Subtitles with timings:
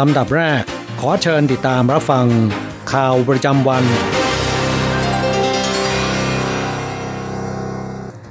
[0.00, 0.62] ลำดับแรก
[1.00, 2.26] ขอเชิญติดตามรับฟัง
[2.92, 3.84] ข่าวประจำวัน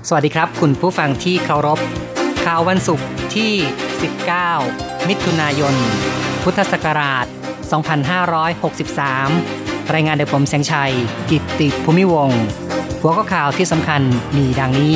[0.08, 1.80] สวัสดีครับ คุณผู้ฟังที่เคารพ
[2.46, 3.52] ข่าววันศุกร์ที่
[4.30, 5.76] 19 มิถุนายน
[6.44, 7.26] พุทธศักราช
[9.00, 10.94] 2563 รายงานโดยผมแสงชัย
[11.30, 12.42] กิตติภูมิวงศ์
[13.02, 14.02] หัวข้อข่าวที่สำคัญ
[14.38, 14.96] มีดังนี้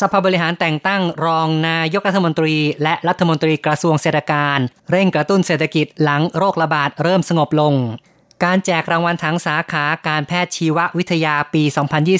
[0.00, 4.58] สภาบริหารแต่งตั้งรองนายกรัฐมนตรี และรัฐมนตรีกระทรวงเศรษฐการ
[4.90, 7.74] เร่งกระตุ้นเศรษฐกิจหลังโรคระบาดเริ่มสงบลง
[8.44, 11.62] การแจกรางวัลทั้งสาขาการแพทย์ชีววิทยาปี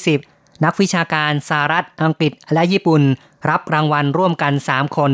[0.05, 3.03] 2020 นักวิชาการสหรัฐอังกฤษและญี่ปุ่น
[3.51, 5.13] รับรางวัลร่วมกัน 3 คน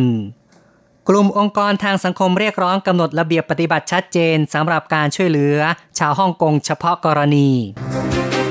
[1.08, 5.56] กลุ่มองค์กรทางสังคมเรียกร้องกำหนดระเบียบปฏิบัติชัดเจนสำหรับการช่วยเหลือ
[5.98, 7.48] ชาวฮ่องกงเฉพาะกรณี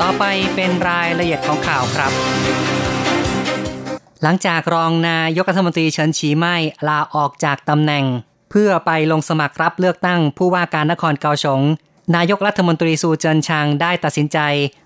[0.01, 0.23] ต่อไป
[0.55, 2.11] เป็นรายละเอียดของข่าวครับ
[4.23, 6.55] หลังจากรองนายกรัฐมนตรีเฉินฉีไม่
[6.87, 8.05] ลาออกจากตำแหน่ง
[8.51, 11.61] เพื่อไปลงสมัครรับเลือกตั้งผู้ว่าการนครเกาสง
[12.15, 14.39] นายกรัฐมนตรีซูเจินชางได้ตัดสินใจ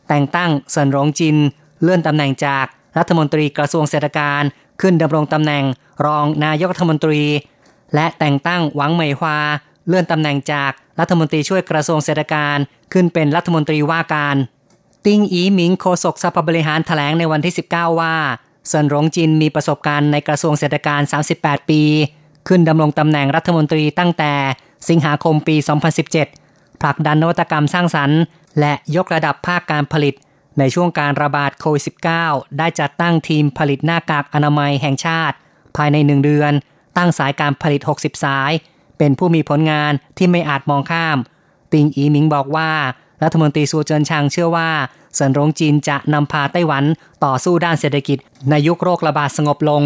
[0.08, 1.38] แต่งตั้งเซินหลงจิน
[1.82, 2.66] เลื่อนตำแหน่งจาก
[2.98, 4.42] รัฐมนตรีกระทรวงเศรษฐการ
[4.82, 5.64] ขึ้นดำรงตำแหน่ง
[6.05, 7.22] รองนายกรัฐมนตรี
[7.95, 9.38] และแต่งตั้งหวังเหมยฮวา
[9.88, 12.58] เลื่อนตำแหน่งจากรัฐมนตรีช่วยกระทรวงเศรษฐการ
[12.94, 14.36] ขึ้นเป็นรัฐมนตรีว่าการ
[15.05, 18.16] ติงอีหมิงโฆษกสภาบริหารแถลงในวันที่ 19 ว่า
[18.67, 21.02] เซินหลงจินมีประสบการณ์ในกระทรวงเศรษฐการ
[21.36, 21.82] 38 ปี
[22.48, 24.33] ขึ้นดำรงตำแหน่งรัฐมนตรีตั้งแต่
[24.89, 25.55] สิงหาคมปี
[26.20, 28.20] 2017 ผลักดันนวัตกรรมสร้างสรรค์
[28.60, 30.16] และยกระดับภาคการผลิต
[30.60, 31.83] ในช่วงการระบาดโควิด
[32.22, 35.36] -19 ได้จัดตั้งทีมผลิตหน้ากากอนามัยแห่งชาติ
[35.76, 36.54] ภายในหนึ่งเดือน
[36.98, 38.52] ตั้งสายการผลิต 60 สาย
[38.98, 41.17] เป็นผู้มีผลงานที่ไม่อาจมองข้าม
[41.72, 42.72] ติงอีหมิงบอกว่า
[43.23, 44.70] รัฐมนตรีซูเจินชางเชื่อว่า
[45.15, 46.83] เสันรงจีนจะนำพาไต้หวัน
[47.26, 48.17] ต่อสู้ด้านเศรษฐกิจ
[48.49, 49.83] ในยุคโรคระบาดสงบลง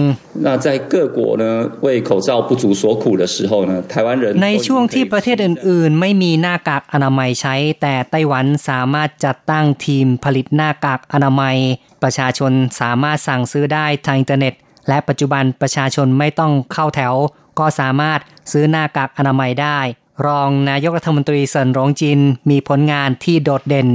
[4.44, 11.57] ในช่วงที่ประเทศอื่นๆ ไม่มีหน้ากากอนามัยใช้ แต่ไต้หวันสามารถจัดตั้งทีมผลิตหน้ากากอนามัย
[12.03, 12.51] ประชาชน
[12.81, 14.53] สามารถสั่งซื้อได้ทางอินเทอร์เน็ต
[14.88, 17.13] และปัจจุบันประชาชนไม่ต้องเข้าแถว
[17.59, 18.19] ก็สามารถ
[18.51, 19.79] ซื้อหน้ากากอนามัยได้
[20.26, 23.90] รองนายกรัฐมนตรีเซินหลงจินมีผลงานที่โดดเด่น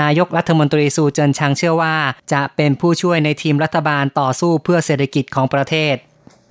[0.00, 1.96] นายกรัฐมนตรีซูเจินชางเชื่อว่า
[2.32, 5.94] จะเป็นผู้ช่วยในทีมรัฐบาลต่อสู้เพื่อเศรษฐกิจของประเทศ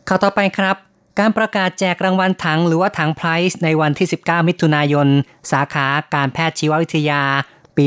[0.07, 0.75] ข่าวต่อไปครับ
[1.19, 5.07] การประกาศแจกรางวัลถังหรือว่า Tang Prize ในวันที่ 19 มิถุนายน
[5.51, 7.21] สาขาการแพทย์ชีววิทยา
[7.77, 7.85] ปี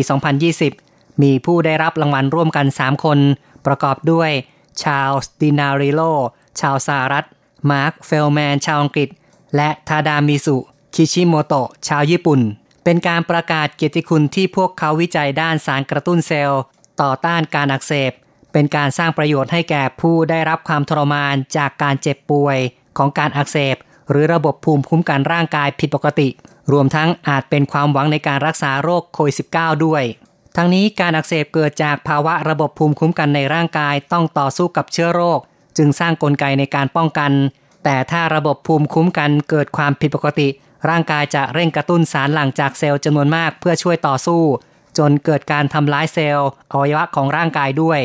[0.60, 3.18] 2020 มีผู้ได้รับรางวัลร่วมกัน 3 คน
[3.66, 4.30] ประกอบด้วย
[4.82, 6.00] ชาลส์ดินาริโล
[6.60, 7.26] ชาวสหรัฐ
[7.70, 9.08] มาร์ค เฟลแมน ชาวอังกฤษ
[9.56, 10.56] และทาดามิสุ
[10.94, 12.40] คิชิโมโตะชาวญี่ปุ่น
[12.84, 16.62] เป็นการประกาศเกียรติคุณที่พวกเขาวิจัยด้านสารกระตุ้นเซลล์
[17.02, 18.12] ต่อต้านการอักเสบ
[18.52, 22.58] เป็นการสร้างประโยชน์ให้แก่ผู้ได้รับความทรมานจากการเจ็บป่วย
[22.98, 23.76] ของการอักเสบ
[24.10, 26.28] หรือระบบภูมิคุ้มกันร่างกายผิดปกติ
[26.72, 30.02] รวมทั้งอาจเป็นความหวังในการรักษาโรคโควิด -19 ด้วย
[30.56, 35.38] ทั้งนี้การอักเสบเกิดจากภาวะระบบภูมิคุ้มกันในร่างกายต้องต่อสู้กับเชื้อโรค
[35.76, 37.32] จึงสร้างกลไกในการป้องกัน
[37.84, 40.48] แต่ถ้าระบบภูมิคุ้มกันเกิดความผิดปกติ
[40.88, 44.42] ร่างกายจะเร่งกระตุ้นสารหลั่งจากเซลล์จำนวนมากเพื่อช่วยต่อสู้
[44.98, 48.00] จนเกิดการทำร้ายเซลล์อวัยวะของร่างกายด้วย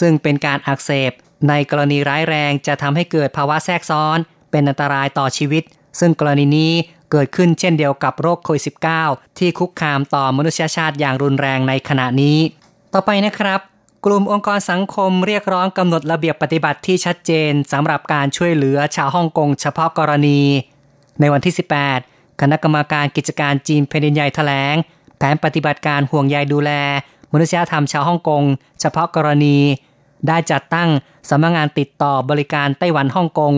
[0.00, 1.12] ซึ่งเป็นการอักเสบ
[1.48, 4.18] ในกรณีร้ายแรงจะทำให้เกิดภาวะแทรกซ้อน
[4.50, 5.62] เป็นอันตรายต่อชีวิต
[6.00, 6.72] ซึ่งกรณีนี้
[7.10, 8.64] เกิดขึ้นเช่นเดียวกับโรคโควิด
[9.02, 12.38] -19 ที่คุกคามต่อมนุษยชาติอย่างรุนแรงในขณะนี้
[12.94, 13.60] ต่อไปนะครับ
[14.06, 20.40] กลุ่มองค์กรสังคมเรียกร้องกำหนดระเบียบปฏิบัติที่ชัดเจนสำหรับการช่วยเหลือชาวฮ่องกงเฉพาะกรณี
[21.20, 21.54] ในวันที่
[21.88, 24.74] 18 คณะกรรมการกิจการจีนแผ่นดินใหญ่แถลง
[25.18, 26.70] แผนปฏิบัติการห่วงใยดูแล
[27.32, 28.42] มนุษยธรรมชาวฮ่องกง
[28.80, 29.58] เฉพาะกรณี
[30.28, 30.88] ได้จัดตั้ง
[31.30, 33.54] สำนักงานติดต่อบริการไต้หวันฮ่องกง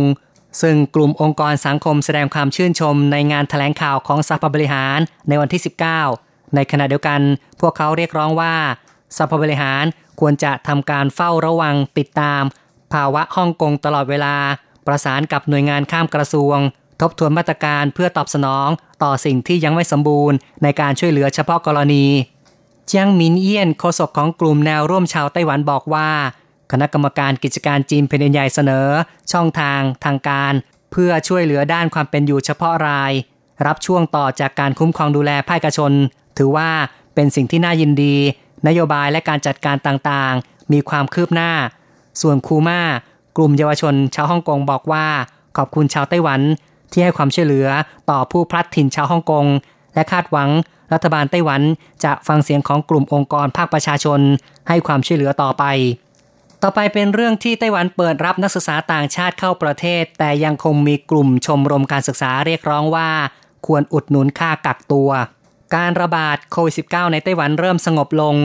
[0.63, 4.99] ซึ่งกลุ่มองค์กรสังคมแสดงความชื่นชมในงานแถลงข่าวของสภาบริหาร
[5.29, 5.63] ในวันที่
[6.07, 7.21] 19 ในขณะเดียวกัน
[7.61, 8.55] พวกเขาเรียกร้องว่า
[9.17, 9.85] สภาบริหาร
[10.21, 12.43] ควรจะทำการเฝ้าระวังติดตาม
[12.93, 14.35] ภาวะฮ่องกงตลอดเวลา
[14.87, 16.59] ประสานกับหน่วยงานข้ามกระทรวง
[17.01, 18.69] ทบทวนมาตรการเพื่อตอบสนอง
[19.03, 22.07] ต่อสิ่งที่ยังไม่สมบูรณ์ในการช่วยเหลือเฉพาะกรณี
[22.87, 26.11] เจียงมินเยี่ยนโฆษกของกลุ่มแนวร่วมชาวไต้หวันบอกว่า
[26.73, 28.89] คณะกรรมการกิจการจีนแผ่นใหญ่เสนอ
[29.33, 30.53] ช่องทางทางการ
[30.93, 33.13] เพื่อช่วยเหลือด้านความเป็นอยู่เฉพาะราย
[33.67, 35.93] รับช่วงต่อจากการคุ้มครองดูแลภาคเอกชน
[36.39, 36.71] ถือว่า
[37.15, 38.17] เป็นสิ่งที่น่ายินดี
[38.67, 41.53] นโยบายและการจัดการต่างๆ มีความคืบหน้า
[42.21, 42.81] ส่วนคูมา
[43.37, 45.07] กลุ่มเยาวชนชาวฮ่องกงบอกว่า
[45.57, 46.41] ขอบคุณชาวไต้หวัน
[46.93, 47.69] ที่ให้ความช่วยเหลือ
[48.11, 49.47] ต่อผู้พลัดถิ่นชาวฮ่องกง
[49.95, 50.49] และคาดหวัง
[50.93, 51.63] รัฐบาลไต้หวัน
[52.05, 54.21] จะฟังเสียงของกลุ่มองค์กรภาคประชาชน
[54.69, 55.65] ให้ความช่วยเหลือต่อไป
[56.63, 63.11] ต่อไปเป็นเรื่องที่ไต้หวันเปิดรับนักศึกษาต่างชาติเข้าประเทศ แต่ยังคงมีกลุ่มชมรมการศึกษาเรียกร้องว่า
[63.67, 65.11] ควรอุดหนุนค่ากักตัว
[65.77, 68.37] การระบาดโควิด -19 ในไต้หวันเริ่มสงบลง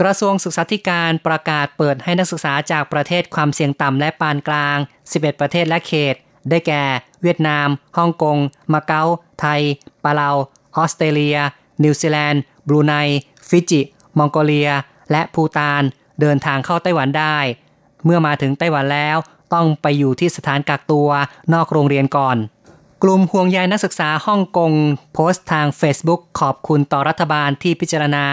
[0.00, 4.78] กระทรวงศึกษาธิการประกาศเปิดให้นักศึกษาจากประเทศความเสี่ยงต่ำและปานกลาง
[5.10, 6.14] 11 ประเทศและเขต
[6.48, 6.82] ได้แก่
[7.22, 8.36] เวียดนาม ฮ่องกง
[8.72, 9.04] มาเก๊า
[9.40, 9.60] ไทย
[10.04, 10.30] ปาเลา
[10.76, 11.38] ออสเตรเลีย
[11.82, 12.92] นิวซีแลนด์ บรูไน
[13.48, 13.80] ฟิจิ
[14.18, 14.70] มองโกเลีย
[15.10, 15.82] และภูตาน
[16.20, 17.36] เดินทางเข้าไต้หวันได้
[18.04, 19.16] เมื่อมาถึงไต้หวันแล้ว
[19.54, 21.08] ต้องไปอยู่ที่สถานกักตัว
[21.52, 22.36] นอกโรงเรียนก่อน
[23.02, 24.72] กลุ่มห่วงใยนักศึกษาฮ่องกง
[25.12, 28.26] โพสต์ทาง Facebook ขอบคุณต่อรัฐบาลที่พิจารณา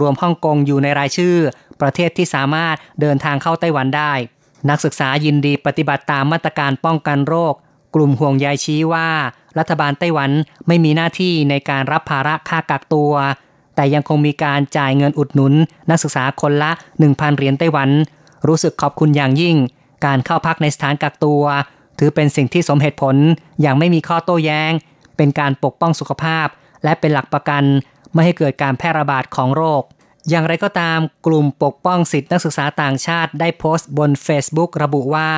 [0.00, 1.36] รวมฮ่องกงอยู่ในรายชื่อ
[1.80, 4.12] ประเทศที่สามารถเดินทางเข้าไต้หวันได้
[4.68, 7.54] นักศึกษายินดีปฏิบัติตามมาตรการป้องกันโรค
[7.94, 9.08] กลุ่มห่วงใยชี้ว่า
[9.58, 10.30] รัฐบาลไต้หวัน
[10.66, 13.12] ไม่มีหน้าที่ในการรับภาระค่ากักตัว
[13.74, 15.54] แต่ยังคงมีการจ่ายเงินอุดหนุน
[15.90, 16.70] นักศึกษาคนละ
[17.04, 17.90] 1,000 เหรียญไต้หวัน
[18.46, 19.56] รู้สึกขอบคุณอย่างยิ่ง
[20.06, 21.42] การเข้าพักในสถานกักตัว
[21.98, 23.16] ถือเป็นสิ่งที่สมเหตุผล
[23.60, 24.72] อย่างไม่มีข้อโต้แย้ง
[25.16, 26.46] เป็นการปกป้องสุขภาพ
[26.84, 27.64] และเป็นหลักประกัน
[28.12, 29.82] ไม่ให้เกิดการแพร่ระบาดของโรค
[30.28, 35.30] อย่างไรก็ตามกลุ่มปกป้องสิทธินักศึกษาต่างชาติได้โพสต์บน Facebook ระบุว่า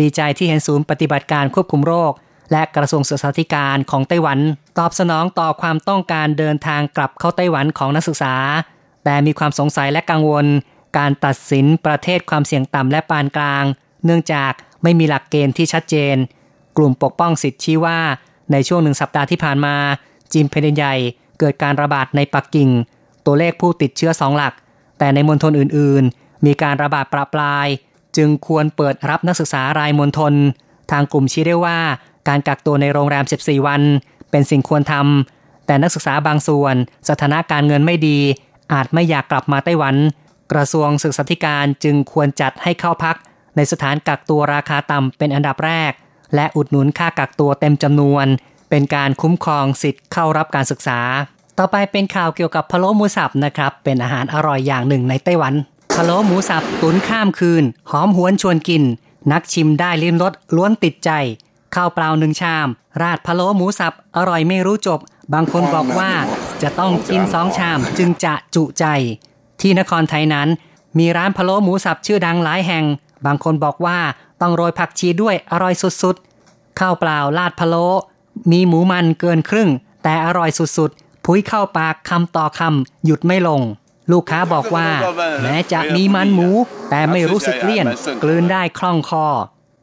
[0.00, 2.12] ดีใจที่เห็นศูนย์ปฏิบัติการควบคุมโรค
[2.52, 4.38] และกระทรวงศึกษาธิการของไต้หวัน
[4.78, 8.34] ตอบสนองต่อความต้องการเดินทางกลับเข้าไต้หวันของนักศึกษา
[9.04, 10.46] แต่มีความสงสัยและกังวล
[10.98, 13.64] การตัดสินประเทศความเสี่ยงต่ำและปานกลาง
[14.04, 14.52] เนื่องจาก
[14.82, 16.16] ไม่มีหลักเกณฑ์ที่ชัดเจน
[16.76, 17.98] กลุ่มปกป้องสิทธิ์ชี้ว่า
[18.52, 19.76] ในช่วงหนึ่งสัปดาห์ที่ผ่านมา
[20.32, 20.94] จีนแผ่นใหญ่
[21.38, 22.70] เกิดการระบาดในปักกิ่ง
[23.26, 24.54] ตัวเลขผู้ติดเชื้อสองหลัก
[24.98, 27.66] แต่ในมณฑลอื่นๆ มีการระบาดปราปลาย
[28.16, 30.34] จึงควรเปิดรับนักศึกษารายมณฑล
[30.90, 31.78] ทางกลุ่มชี้ได้ว่า
[32.28, 33.82] การกักตัวในโรงแรม 14 วัน
[34.30, 36.74] เป็นสิ่งควรทำแต่นักศึกษาบางส่วน
[37.08, 38.18] สถานะการเงินไม่ดี
[38.72, 39.96] อาจไม่อยากกลับมาไต้หวัน
[40.52, 43.16] กระทรวงศึกษาธิการจึงควรจัดให้เข้าพัก
[43.56, 45.92] ในสถานกักตัวราคาต่ำเป็นอันดับแรก
[46.34, 48.26] และอุดหนุนค่ากักตัวเต็มจำนวน
[48.70, 51.00] เป็นการคุ้มครองสิทธิ์เข้ารับการศึกษา
[51.58, 55.54] ต่อไปเป็นข่าวเกี่ยวกับพะโล้หมูสับนะครับ เป็นอาหารอร่อยอย่างหนึ่งในไต้หวัน
[55.94, 58.82] พะโล้หมูสับตุนข้ามคืน หอมหวนชวนกิน
[59.32, 61.10] นักชิมได้ลิ้มรสล้วนติดใจ
[61.74, 62.66] ข้าวเปล่าหนึ่งชาม
[63.02, 65.00] ราดพะโล้หมูสับอร่อยไม่รู้จบ
[65.32, 66.10] บางคนบอกว่า
[66.62, 68.84] จะต้องกินสองชามจึงจะจุใจ
[69.60, 70.48] ที่นครไทยนั้น
[70.98, 72.84] มีร้านพะโล้หมูสับชื่อดังหลายแห่ง
[73.26, 73.98] บางคนบอกว่า
[74.40, 77.86] ต้องโรยผักชีด้วยอร่อยสุดๆข้าวเปล่าราดพะโล้
[78.52, 79.70] มีหมูมันเกินครึ่ง
[80.02, 83.62] แต่อร่อยสุดๆ พุ้ยเข้าปากคำต่อคำหยุดไม่ลง
[84.12, 84.88] ลูกค้าบอกว่า
[85.42, 86.48] แม้จะมีมันหมู
[86.90, 87.86] แต่ไม่รู้สึกเลี่ยน
[88.22, 89.26] กลืนได้คล่องคอ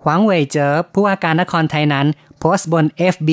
[0.03, 2.07] หวังเว่ยเจอผู้ว่าการนครไทยนั้น
[2.39, 3.29] โพสต์บน FB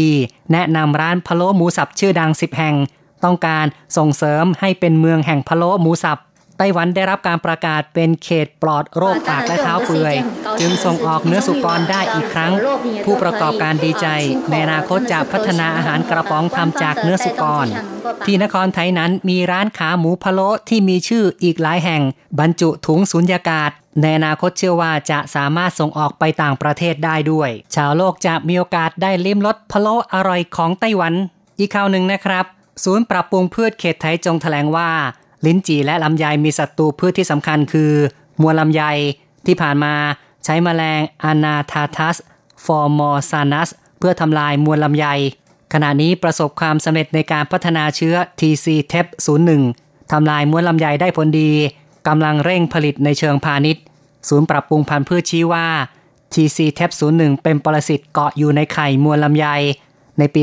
[0.53, 2.77] แนะนำร้านพะโล้หมูสับชื่อดัง 10 แห่ง
[3.25, 3.67] ต้องการ
[3.97, 6.19] ส่งเสริมให้เป็นเมืองแห่งพะโล้หมูสับ
[6.59, 10.15] ไต้หวันได้รับการประกาศเป็นเขตปลอดโรคปากและเท้าเปื่อย
[10.61, 12.53] จึงส่งออกเนื้อสุกรได้อีกครั้ง
[13.05, 14.07] ผู้ประกอบการดีใจ
[14.51, 17.67] ในอนาคตจะพัฒนาอาหารกระป๋องทำจากเนื้อสุกร
[18.27, 22.03] ที่นครไทยนั้นมีร้านขาหมูพะโล้ที่มีชื่ออีกหลายแห่ง
[22.39, 23.71] บรรจุถุงสุญญากาศ
[24.03, 31.15] ในอนาคตเชื่อว่าจะสามารถส่งออกไปต่างประเทศได้ด้วย ชาวโลกจะมีโอกาสได้ลิ้มรสพะโล้อร่อยของไต้หวัน
[31.59, 32.45] อีกข่าวหนึ่งนะครับ
[32.85, 34.91] ศูนย์ปรับปรุงพืชเขตไทยจงแถลงว่า
[35.47, 37.93] ลิ้นจี่และลำไยมีศัตรูพืชที่สำคัญคือ
[38.43, 38.83] มวลลำไย
[39.47, 39.95] ที่ผ่านมา
[40.45, 42.17] ใช้มแมลงอนาทาทัส
[42.65, 43.69] ฟอร์มอซานัส
[43.99, 45.07] เพื่อทำลายมวลลำไย
[45.73, 49.07] ขณะนี้ประสบความสำเร็จในการพัฒนาเชื้อ TC t e p
[49.59, 51.51] 01ทำลายมวลลำไยได้ผลดี
[52.09, 53.83] กำลังเร่งผลิตในเชิงพาณิชย์
[54.29, 55.67] ศูนย์ปรับปรุงพันธุ์พืชชี้ว่า
[56.35, 59.47] TC t e p 01เป็นปรสิตเกาะอยู่ในไข่มวลลำไย
[60.19, 60.43] ในปี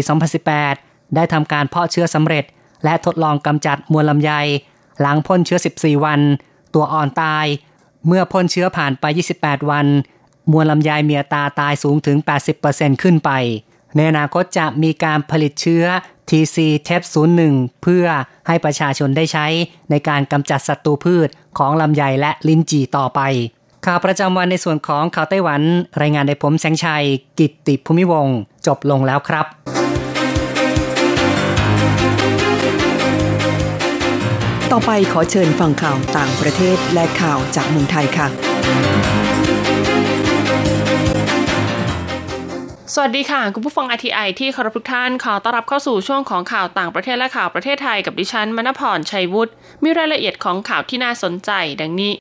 [0.58, 2.46] 2018 ได้ทำการเพาะเชื้อสำเร็จ
[2.84, 4.32] และทดลองกำจัดมวลลำไย
[5.02, 6.22] หลังพ่นเชื้อ 14 วัน
[6.74, 7.46] ตัวอ่อนตาย
[8.08, 9.06] เมื่อพ่นเชื้อผ่านไป
[9.38, 9.88] 28 วัน
[10.52, 12.18] มวลลำไยเมีอัตาตายสูงถึง
[12.60, 13.32] 80%ขึ้นไป
[13.96, 15.86] ในอนาคตจะมีการผลิตเชื้อ
[16.30, 17.02] TC t e p
[17.44, 18.06] 01เพื่อ
[18.48, 19.46] ให้ประชาชนได้ใช้
[19.90, 23.22] ในการกำจัดศัตรูพืชของลำไยและลิ้นจี่ต่อไป
[23.86, 25.62] ข่าวประจำวันในส่วนของข่าวไต้หวัน
[26.02, 27.06] รายงานโดยผมแสงชัย
[27.40, 28.28] กิตติภูมิวง
[28.68, 29.75] จบลงแล้วครับ
[34.74, 38.28] ต่อไปขอเชิญฟังข่าวต่างประเทศและข่าวจากเมืองไทยค่ะ
[42.94, 49.52] สวัสดีค่ะ คุณผู้ฟัง RTI ที่เคารพทุกท่านขอต้อนรับเข้าสู่ช่วงของข่าวต่างประเทศและข่าวประเทศไทยกับดิฉันมณพรชัยวุฒิ
[49.84, 52.14] มีรายละเอียดของข่าวที่น่าสนใจดังนี้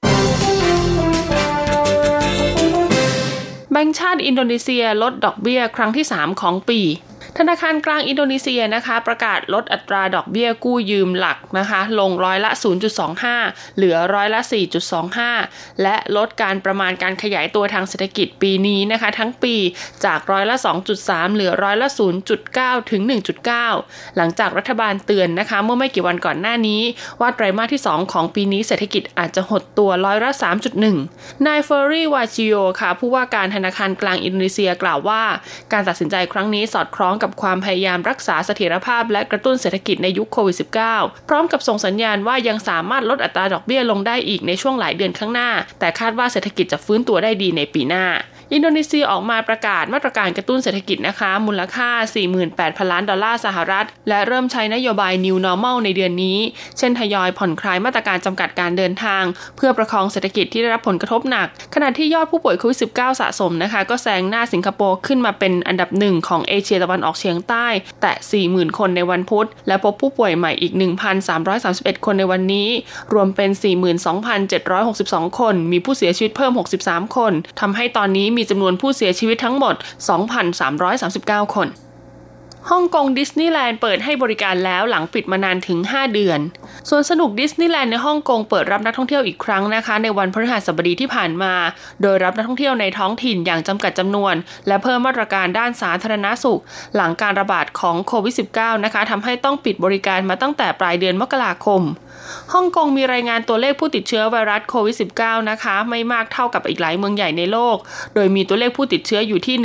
[3.73, 6.81] แบงก์ชาติอินโดนีเซียลดดอกเบี้ยครั้งที่ 3 ของปี
[7.38, 12.50] ธนาคารกลางอินโดนีเซียนะคะ ประกาศลดอัตราดอกเบี้ยกู้ยืมหลักนะคะ ลงร้อยละ
[13.14, 14.41] 0.25 เหลือร้อยละ
[15.11, 19.55] 4.25 และลดการประมาณการขยายตัวทางเศรษฐกิจปีนี้นะคะ ทั้งปี
[20.05, 20.57] จากร้อยละ
[20.97, 21.88] 2.3 เหลือร้อยละ
[22.41, 23.03] 0.9 ถึง
[23.59, 26.83] 1.9 หลังจากรัฐบาลเตือนนะคะ เมื่อไม่กี่วันก่อนหน้านี้
[27.21, 30.31] ว่าไตรมาสที่ 2 ของปีนี้เศรษฐกิจอาจจะหดตัวร้อยละ
[30.88, 35.23] 3.1 นายเฟอร์รี่วาจิโอค่ะผู้ว่าการธนาคารกลางอินโดนีเซียกล่าวว่า
[35.73, 40.57] การตัดสินใจครั้งนี้สอดคล้องกับความพยายามรักษาเสถียรภาพและกระตุ้นเศรษฐกิจในยุคโควิด
[40.93, 48.04] -19 พร้อมกับส่งสัญญาณว่ายังสามารถลดอัตราดอกเบี้ยลงได้อีกในช่วงหลายเดือนข้างหน้า แต่คาดว่าเศรษฐกิจจะฟื้นตัวได้ดีในปีหน้า
[48.53, 51.89] อินโดนีเซียออกมาประกาศมาตรการกระตุ้นเศรษฐกิจนะคะ มูลค่า
[52.41, 56.39] 48,000 ล้านดอลลาร์สหรัฐ และเริ่มใช้นโยบาย New Normal ในเดือนนี้
[56.79, 59.23] เช่นทยอยผ่อนคลายมาตรการจำกัดการเดินทาง
[59.57, 67.67] เพื่อประคองเศรษฐกิจที่ได้รับผลกระทบหนัก ขณะที่ยอดผู้ป่วยโควิด -19 สะสมนะคะ ก็แซงหน้าสิงคโปร์ขึ้นมาเป็นอันดับหนึ่งของเอเชียตะวันออกเฉียงใต้
[68.01, 70.73] แต่ 40,000 คนในวันพุธ และพบผู้ป่วยใหม่อีก
[71.39, 72.69] 1,331 คนในวันนี้
[73.13, 73.51] รวมเป็น
[74.65, 79.75] 42,762 คน มีผู้เสียชีวิตเพิ่ม 63 คนทำให้ตอนนี้มีจำนวนผู้เสียชีวิตทั้งหมด
[80.64, 81.69] 2,339 คน
[82.71, 86.41] ฮ่องกงดิสนีย์แลนด์เปิดให้บริการแล้วหลังปิดมานานถึง 5 เดือน
[86.88, 91.55] ส่วนสนุกดิสนีย์แลนด์ในฮ่องกงเปิดรับนักท่องเที่ยวอีกครั้งนะคะ ในวันพฤหัสบดีที่ผ่านมา
[92.03, 94.35] โดยรับนักท่องเที่ยวในท้องถิ่นอย่างจำกัดจำนวน
[94.67, 96.61] และเพิ่มมาตรการด้านสาธารณสุข
[96.97, 101.83] หลังการระบาดของโควิด -19 นะคะทำให้ต้องปิดบริการมาตั้งแต่ปลายเดือนมกราคม
[102.52, 107.76] ฮ่องกงมีรายงานตัวเลขผู้ติดเชื้อไวรัสโควิด -19 นะคะ ไม่มากเท่ากับอีกหลายเมืองใหญ่ในโลก
[108.14, 109.57] โดยมีตัวเลขผู้ติดเชื้ออยู่ที่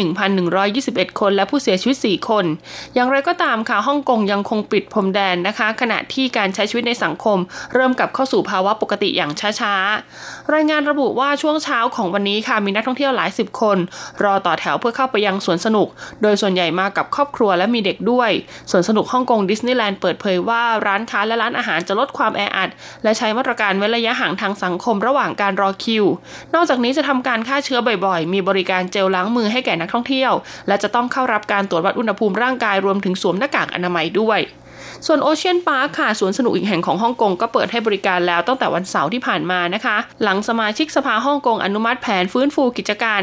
[0.56, 2.46] 1,121 คน และผู้เสียชีวิต 4 คน
[2.94, 7.38] อย่างไรก็ตามค่ะฮ่องกงยังคงปิดพรมแดนนะคะ ขณะที่การใช้ชีวิตในสังคม
[7.74, 13.78] เริ่มกลับเข้าสู่ภาวะปกติอย่างช้าๆ รายงานระบุว่าช่วงเช้าของวันนี้ค่ะมีนักท่องเที่ยวหลายสิบคน
[14.24, 15.88] รอต่อแถวเพื่อเข้าไปยังสวนสนุก
[16.22, 18.32] โดยส่วนใหญ่มากับครอบครัวและมีเด็กด้วย
[18.72, 22.70] สวนสนุกฮ่องกงดิสนีย์แลนด์เปิดเผยว่าร้านค้าและร้านอาหารจะลดความแออัด
[23.04, 26.06] และใช้มาตรการเว้นระยะห่างทางสังคมระหว่างการรอคิว
[26.56, 30.32] นอกจากนี้จะทำการฆ่าเชื้อบ่อยๆ มีบริการเจลล้างมือให้แก่นักท่องเที่ยว
[30.68, 34.40] และจะต้องเข้ารับการตรวจวัดอุณหภูมิร่างกายรวมถึงสวมหน้ากากอนามัยด้วย
[35.08, 43.20] ส่วนโอเชียนพาร์คค่ะสวนสนุกอีกแห่งของฮ่องกงก็เปิดให้บริการแล้วตั้งแต่วันเสาร์ที่ผ่านมานะคะ หลังสมาชิกสภาฮ่องกงอนุมัติแผนฟื้นฟูกิจการ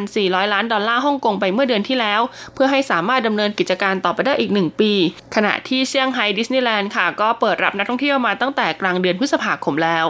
[0.00, 2.20] 5,400 ล้านดอลลาร์ฮ่องกงไปเมื่อเดือนที่แล้ว
[2.54, 4.92] เพื่อให้สามารถดำเนินกิจการต่อไปได้อีก 1 ปี
[5.34, 10.06] ขณะที่เซี่ยงไฮ้ดิสนีย์แลนด์ค่ะก็เปิดรับนักท่องเที่ยวมาตั้งแต่กลางเดือนพฤษภาคมแล้ว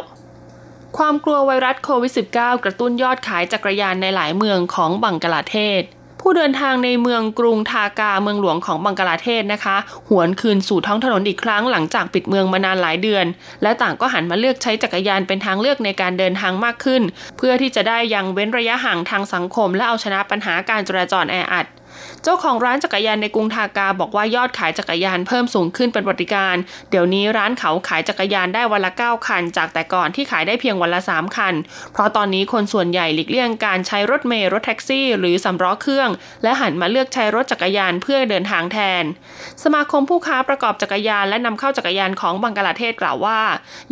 [0.98, 5.82] ความกลัวไวรัสโควิด -19 กระตุ้นยอดขายจักรยานในหลายเมืองของบังกลาเทศ
[6.20, 9.76] ผู้เดินทางในเมืองกรุงทากาเมืองหลวงของบังกลาเทศนะคะ
[10.08, 13.26] หวนคืนสู่ท้องถนนอีกครั้งหลังจากปิดเมืองมานานหลายเดือน
[13.62, 17.02] และต่างก็หันมาเลือกใช้จักรยานเป็นทางเลือกในการเดินทางมากขึ้น
[17.36, 21.66] เพื่อที่จะได้ยังเว้นระยะห่างทางสังคม และเอาชนะปัญหาการจราจรแออัด
[22.24, 26.56] เจ้าของร้านจักรยานในกรุงทากาบอกว่ายอดขายจักรยานเพิ่มสูงขึ้นเป็นปฏิการ
[26.90, 31.54] เดี๋ยวนี้ร้านเขาขายจักรยานได้วันละ 9 คัน จากแต่ก่อนที่ขายได้เพียงวันละ 3 คัน
[31.92, 36.10] เพราะตอนนี้คนส่วนใหญ่หลีกเลี่ยงการใช้รถเมล์รถแท็กซี่ หรือสำล้อเครื่อง
[36.42, 39.04] และหันมาเลือกใช้รถจักรยานเพื่อเดินทางแทน
[39.64, 43.40] สมาคมผู้ค้าประกอบจักรยานและนำเข้าจักรยานของบังกลาเทศกล่าวว่า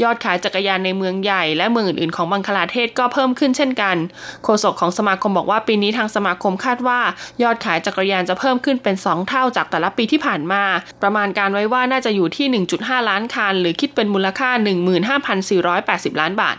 [0.03, 3.97] ยอดขายจักรยานในเมืองใหญ่และเมืองอื่นๆของบังกลาเทศก็เพิ่มขึ้นเช่นกัน
[4.45, 7.01] โฆษกของสมาคมบอกว่าปีนี้ทางสมาคมคาดว่า
[7.43, 10.63] ยอดขายจักรยานจะเพิ่มขึ้นเป็น 2 เท่าจากแต่ละปีที่ผ่านมา
[11.03, 12.47] ประมาณการไว้ว่าน่าจะอยู่ที่
[12.79, 14.51] 1.5 ล้านคัน หรือคิดเป็นมูลค่า
[15.17, 16.57] 15,480 ล้านบาท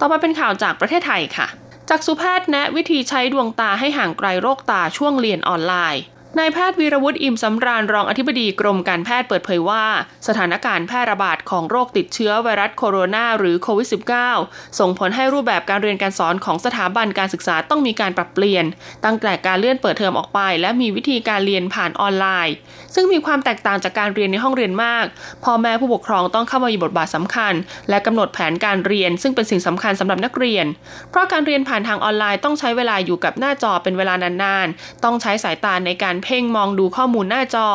[0.00, 1.48] ต่อมาเป็นข่าวจากประเทศไทยค่ะ
[1.90, 6.02] จากสุแพทย์แนะวิธีใช้ดวงตาให้ห่างไกลโรคตาช่วงเรียนออนไลน์
[6.36, 9.84] นายแพทย์วีรวุฒิอิมสำราญรองอธิบดีกรมการแพทย์เปิดเผยว่า
[10.28, 13.88] สถานการณ์แพร่ระบาดของโรคติดเชื้อไวรัสโคโรนาหรือโควิด
[14.32, 18.64] -19 ส่งผลให้รูปแบบการเรียนการสอนของสถาบันการศึกษาต้องมีการปรับเปลี่ยน
[19.04, 22.54] ตั้งแต่การเลื่อนเปิดเทอมออกไป และมีวิธีการเรียนผ่านออนไลน์
[22.94, 25.04] ซึ่งมีความแตกต่างจากการเรียนในห้องเรียนมาก
[25.44, 27.54] พ่อแม่ผู้ปกครองต้องเข้ามามีบทบาทสำคัญ
[27.88, 30.66] และกำหนดแผนการเรียน ซึ่งเป็นสิ่งสำคัญสำหรับนักเรียน
[31.10, 37.68] เพราะการเรียนผ่านทางออนไลน์ต้องใช้เวลาอยู่กับหน้าจอเป็นเวลานานๆต้องใช้สายตาในการเพ่งมองดูข้อมูลหน้าจอ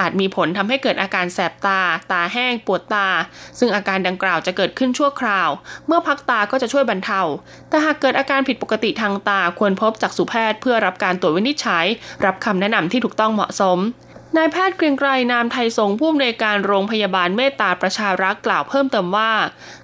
[0.00, 1.80] อาจมีผลทำให้เกิดอาการแสบตา
[2.12, 3.08] ตาแห้ง ปวดตา
[3.58, 5.48] ซึ่งอาการดังกล่าวจะเกิดขึ้นชั่วคราว
[5.86, 7.22] เมื่อพักตาก็จะช่วยบรรเทา
[7.68, 11.86] แต่หากเกิดอาการผิดปกติทางตาควรพบจักษุแพทย์เพื่อรับการตรวจวินิจฉัย
[12.24, 13.78] รับคำแนะนำที่ถูกต้องเหมาะสม
[14.36, 19.32] นายแพทย์เกรียงไกรนามไทยสงผู้อำนวยการโรงพยาบาลเมตตาประชารักษ์กล่าวเพิ่มเติมว่า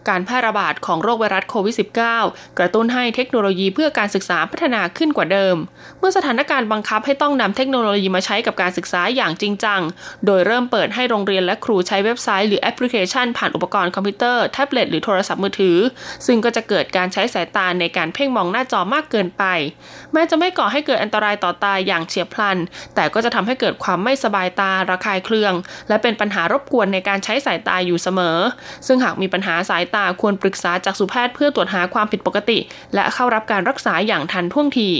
[0.09, 1.75] การแพร่ระบาดของโรคไวรัสโควิด
[2.19, 5.57] -19 กระตุ้นให้เทคโนโลยีเพื่อการศึกษาพัฒนาขึ้นกว่าเดิม
[5.99, 9.81] เมื่อสถานการณ์บังคับให้ต้องนำเทคโนโลยีมาใช้กับการศึกษาอย่างจริงจัง
[10.26, 15.79] โดยเริ่มเปิดให้โรงเรียนและครูใช้เว็บไซต์หรือแอปพลิเคชัน ผ่านอุปกรณ์คอมพิวเตอร์แท็บเล็ตหรือโทรศัพท์มือถือ
[16.26, 19.45] ซึ่งก็จะเกิดการใช้สายตาในการเพ่งมองหน้าจอมากเกินไป
[20.12, 22.59] แม้จะไม่ก่อให้เกิดอันตรายต่อตาอย่างเฉียบพลัน
[22.95, 25.55] แต่ก็จะทำให้เกิดความไม่สบายตาระคายเคือง
[25.88, 28.38] และเป็นปัญหารบกวนในการใช้สายตาอยู่เสมอ
[28.87, 32.59] ซึ่งหากมีปัญหาสายตาควรปรึกษาจากสุแพทย์เพื่อตรวจหาความผิดปกติ
[32.95, 34.90] และเข้ารับการรักษาอย่างทันท่วงที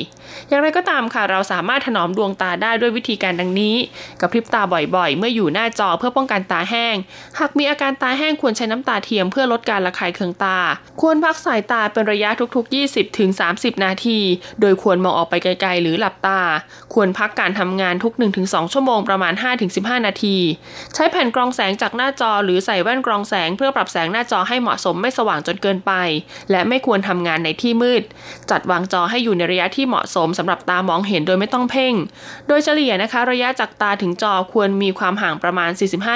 [0.49, 3.77] อย่างไรก็ตามค่ะเราสามารถถนอมดวงตาได้ด้วยวิธีการดังนี้
[4.21, 6.97] กับพริบตาบ่อยๆ เมื่ออยู่หน้าจอเพื่อป้องกันตาแห้ง
[7.39, 10.59] หากมีอาการตาแห้งควรใช้น้ำตาเทียมเพื่อลดการระคายเคืองตา
[11.01, 12.75] ควรพักสายตาเป็นระยะทุก ๆ
[13.25, 14.19] 20-30 นาที
[14.61, 16.41] โดยควรมองออกไปไกลๆ หรือหลับตา
[16.95, 18.13] ควรพักการทำงานทุก
[18.43, 19.33] 1-2 ชั่วโมงประมาณาณ
[19.71, 20.37] 5-15 นาที
[20.95, 25.93] ใช้แผ่นกรองแสงจากหน้าจอหรือใส่แว่นกรองแสงเพื่อปรับแสงหน้าจอให้เหมาะสมไม่สว่างจนเกินไป
[26.51, 28.03] และไม่ควรทำงานในที่มืด
[28.51, 31.95] จัดวางจอให้อยู่ในระยะที่เหมาะสมสำหรับตามองเห็นโดยไม่ต้องเพ่ง
[32.49, 35.71] โดยเฉลี่ยนะคะ ระยะจากตาถึงจอควรมีความห่างประมาณ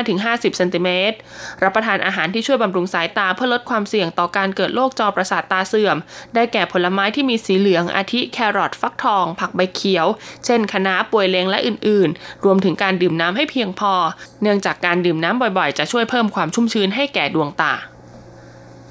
[0.06, 1.16] 45-50เซนติเมตร
[1.62, 5.96] รับประทานอาหารที่ช่วยบำรุงสายตาเพื่อลดความเสี่ยงต่อการเกิดโรคจอประสาทตาเสื่อม
[6.34, 10.06] ได้แก่ผลไม้ที่มีสีเหลืองอาทิแครอทฟักทอง ผักใบเขียว
[10.44, 13.92] เช่นคะน้าป่วยเลงและอื่นๆ รวมถึงการดื่มน้ำให้เพียงพอ
[14.42, 17.75] เนื่องจากการดื่มน้ำบ่อยๆ จะช่วยเพิ่มความชุ่มชื้นให้แก่ดวงตา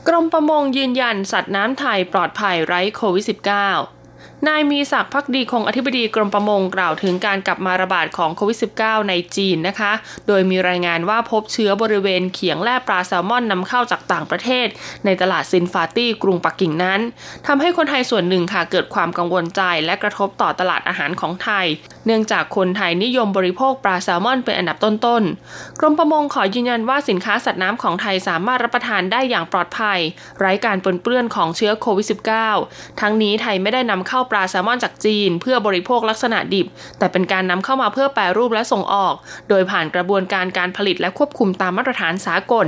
[0.07, 3.98] กรมประมงยืนยันสัตว์น้ำไทยปลอดภัยไร้โควิด -19
[4.47, 9.91] นายมีศักดิ์พักดีคงอธิบดีกรมประมงกล่าวถึงการกลับมาระบาดของโควิด -19 ในจีนนะคะ
[10.27, 14.67] โดยมีรายงานว่าพบเชื้อบริเวณเขียงแล่ปลาแซลมอนนำเข้าจากต่างประเทศ
[15.05, 16.99] ในตลาดซินฟาตี้กรุงปักกิ่งนั้น
[17.47, 21.65] ทำให้คนไทยส่วนหนึ่งค่ะเกิดความกังวลใจและกระทบต่อตลาดอาหารของไทย
[22.05, 29.99] เนื่องจากคนไทยนิยมบริโภคปลาแซลมอนเป็นอันดับต้นๆ กรมประมงขอยืนยันว่าสินค้าสัตว์น้ำของไทยสามารถรับประทานได้อย่างปลอดภัย
[30.39, 32.07] ไร้การปนเปื้อนของเชื้อโควิด
[32.51, 39.13] -19 ทั้งนี้ไทยไม่ได้นำเข้าปลาแซลมอนจากจีน เพื่อบริโภคลักษณะดิบ แต่เป็นการนำเข้ามาเพื่อแปรรูปและส่งออก
[39.49, 42.67] โดยผ่านกระบวนการการผลิตและควบคุมตามมาตรฐานสากล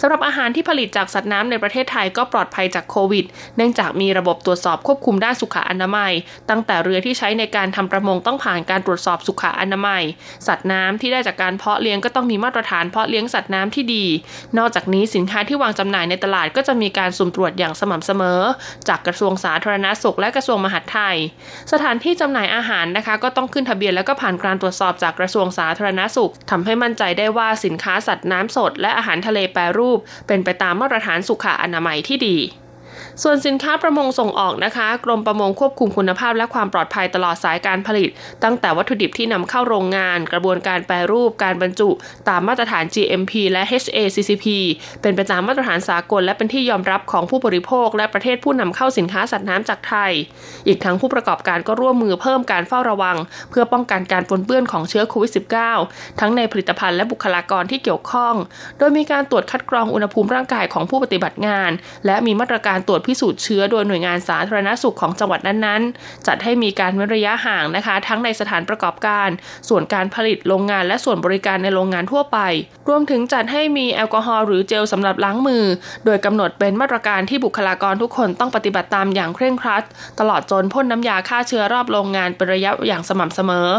[0.00, 3.24] สำหรับอาหารที่ผลิตจากสัตว์น้ำในประเทศไทยก็ปลอดภัยจากโควิด
[3.56, 6.12] เนื่องจากมีระบบตรวจสอบควบคุมด้านสุขอนามัย
[6.50, 10.02] ตั้งแต่เรือที่ใช้ในการทำประมงต้องผ่านการตรวจสอบสุขอนามัย
[10.46, 14.04] สัตว์น้ำที่ได้จากการเพาะเลี้ยงก็ต้องมีมาตรฐานเพาะเลี้ยงสัตว์น้ำที่ดี
[14.58, 18.40] นอกจากนี้สินค้าที่วางจำหน่ายในตลาดก็จะมีการสุ่มตรวจอย่างสม่ำเสมอ
[18.88, 21.16] จากกระทรวงสาธารณาสุขและกระทรวงมหาดไทย
[21.72, 32.36] สถานที่จำหน่ายอาหารนะคะ ก็ต้องขึ้นทะเบียนแล้วก็ผ่านการตรวจสอบจากกระทรวงสาธารณาสุขทำให้มั่นใจได้ว่าสินค้าสัตว์น้ำสดและอาหารทะเลแปรรูปเป็นไปตามมาตรฐานสุขอนามัยที่ดี
[33.22, 38.08] ส่วนสินค้าประมงส่งออกนะคะ กรมประมงควบคุมคุณภาพและความปลอดภัยตลอดสายการผลิต
[38.44, 41.90] ตั้งแต่วัตถุดิบที่นำเข้าโรงงาน กระบวนการแปรรูปการบรรจุ
[42.28, 44.46] ตามมาตรฐาน GMP และ HACCP
[45.02, 50.12] เป็นไปตามมาตรฐานสากล และเป็นที่ยอมรับของผู้บริโภค และประเทศผู้นำเข้าสินค้าสัตว์น้ำจากไทย
[50.66, 53.16] อีกทั้งผู้ประกอบการก็ร่วมมือเพิ่มการเฝ้าระวัง
[53.50, 55.32] เพื่อป้องกันการปนเปื้อนของเชื้อโควิด
[55.76, 58.34] -19 ทั้งในผลิตภัณฑ์และบุคลากรที่เกี่ยวข้อง
[58.78, 61.70] โดยมีการตรวจคัดกรองอุณหภูมิร่างกายของผู้ปฏิบัติงาน
[62.06, 69.28] และมีมาตรการตรวจพิสูจน์เชื้อโดยหน่วยงานสาธารณสุขของจังหวัดนั้นๆ จัดให้มีการเว้นระยะห่างนะคะ ทั้งในสถานประกอบการ
[69.68, 72.38] ส่วนการผลิตโรงงานและส่วนบริการในโรงงานทั่วไป
[72.88, 75.64] รวมถึงจัดให้มีแอลกอฮอล์หรือเจลสำหรับล้างมือ
[76.04, 79.84] โดยกำหนดเป็นมาตรการที่บุคลากรทุกคนต้องปฏิบัติตามอย่างเคร่งครัด
[80.20, 83.70] ตลอดจนพ่นน้ำยาฆ่าเชื้อรอบโรงงานเป็นระยะอย่างสม่ำเสมอ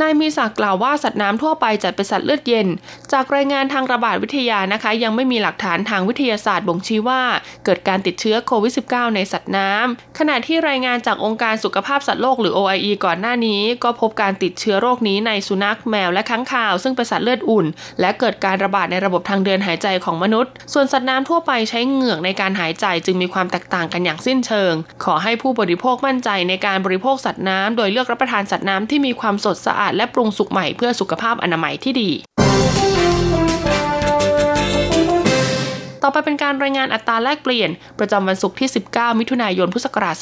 [0.00, 2.66] นายมีศักกล่าวว่าสัตว์น้ำทั่วไปจัดเป็นสัตว์เลือดเย็น
[3.12, 7.22] จากรายงานทางระบาดวิทยานะคะ ยังไม่มีหลักฐานทางวิทยาศาสตร์บ่งชี้ว่า
[7.64, 17.66] เกิดการติดเชื้อโควิด -19 ในสัตว์น้ำขณะที่รายงานจากองค์การสุขภาพสัตว์โลกหรือ OIE ก่อนหน้านี้ ก็พบการติดเชื้อโรคนี้ในสุนัขแมวและค้างคาว ซึ่งเป็นสัตว์เลือดอุ่น
[18.00, 24.72] และเกิดการระบาดในระบบทางเดินหายใจของมนุษย์ ส่วนสัตว์น้ำทั่วไปใช้เหงือกในการหายใจจึงมีความแตกต่างกันอย่างสิ้นเชิง
[25.04, 32.10] ขอให้ผู้บริโภคมั่นใจในการบริโภคสัตว์น้ำโดยเลือกรับประทานสัตว์น้ำที่มีความสดสะอาดและปรุงสุกใหม่เพื่อสุขภาพอนามัยที่ดี
[36.06, 40.16] ต่อไปเป็นการรายงานอัตราแลกเปลี่ยน ประจำวันศุกร์ที่ 19 มิถุนายน พุทธศักราช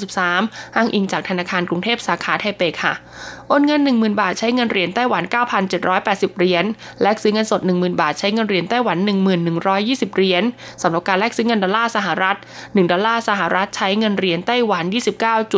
[0.00, 2.92] 2563 อ้างอิงจากธนาคารกรุงเทพสาขาไทเปค่ะ
[3.48, 5.22] โอนเงิน 10,000 บาทใช้เงินเหรียญไต้หวัน
[5.80, 6.64] 9,780 เหรียญ
[7.02, 8.96] แลกซื้อเงินสด 10,000 บาทใช้เงินเหรียญไต้หวัน
[9.56, 10.42] 1,120 เหรียญ
[10.82, 14.84] สำหรับการแลกซื้อเงินดอลลาร์สหรัฐ 1 ดอลลาร์สหรัฐใช้เงินเหรียญไต้หวัน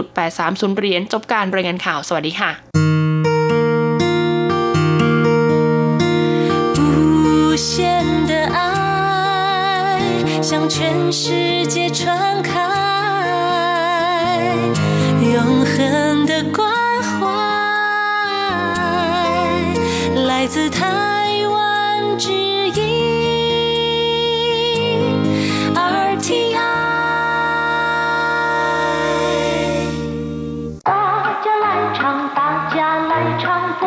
[0.02, 2.93] 29.830 เหรียญ จบการรายงานข่าว สวัสดีค่ะ
[10.44, 12.52] 向全世界传开，
[15.22, 16.68] 永恒的关
[17.02, 17.24] 怀
[20.26, 20.84] 来自台
[21.48, 22.74] 湾之音
[25.74, 26.58] RTI。
[30.82, 33.86] 大家来唱，大家来唱，不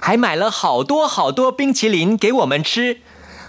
[0.00, 2.98] 还买了好多好多冰淇淋给我们吃。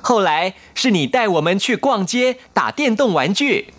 [0.01, 3.73] 后来是你带我们去逛街打电动玩具。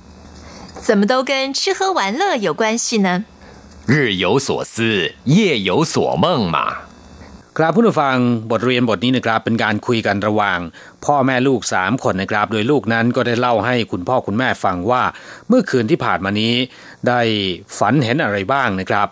[0.87, 3.25] 怎么都跟吃喝玩乐有关系呢？
[3.87, 6.59] 日有所思，夜有所梦嘛。
[7.59, 8.17] ครับผู้ฟัง
[8.51, 10.59] บทเรียนบทนี้นะครับเป็นการคุยกันระหว่าง
[11.05, 15.03] พ่อแม่ลูกสามคนนะครับ โดยลูกนั้นก็ได้เล่าให้คุณพ่อคุณแม่ฟังว่า
[15.49, 16.55] เมื่อคืนที่ผ่านมานี้
[17.09, 17.21] ได้
[17.79, 19.09] ฝันเห็นอะไรบ้างนะครับ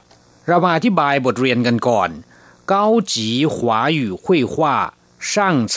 [0.49, 2.11] เรามาอธิบายบทเรียนกันก่อน
[2.73, 3.57] 高级华
[3.91, 4.55] 语绘画
[5.31, 5.77] 上册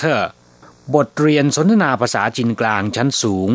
[0.94, 3.50] บทเรียนสนทนาภาษาจีนกลางชั้นสูง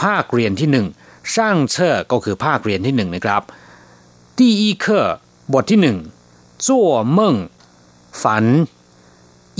[0.00, 0.86] ภาคเรียนที่หนึ่ง
[1.32, 3.42] ช่างเชอก็คือภาคเรียนที่หนึ่งนะครับ
[4.38, 4.86] 第一课
[5.52, 5.98] บทที่หนึ่ง
[6.66, 6.68] 做
[7.16, 7.18] 梦
[8.22, 8.44] ฝัน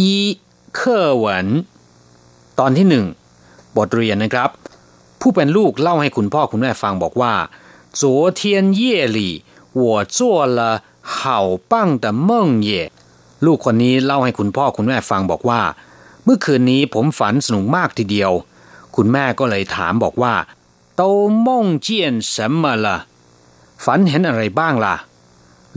[0.01, 0.15] อี
[0.75, 1.49] เคอร์เหวิน
[2.59, 3.07] ตอนที่หนึ่ง
[3.77, 4.51] บทเรียนนะครับ
[5.21, 7.35] ผู้เป็นลูกเล่าให้คุณพ่อคุณแม่ฟังบอกว่า
[8.01, 8.03] 昨
[8.39, 8.41] 天
[8.81, 8.83] 夜
[9.17, 9.19] 里
[9.83, 10.19] 我做
[10.57, 10.61] 了
[11.01, 11.23] 好
[11.71, 12.31] 棒的梦
[12.69, 12.71] 耶
[13.45, 15.61] ลูกคนนี้เล่าให้คุณพ่อคุณแม่ฟังบอกว่า
[16.25, 18.33] เมื่อคืนนี้ผมฝันสนุกมากทีเดียว
[18.97, 20.35] คุณแม่ก็เลยถามบอกว่า
[21.01, 21.03] 都
[21.47, 21.49] 梦
[21.87, 21.89] 见
[22.33, 22.87] 什么了
[23.85, 24.97] ฝันเห็นอะไรบ้างล่ะ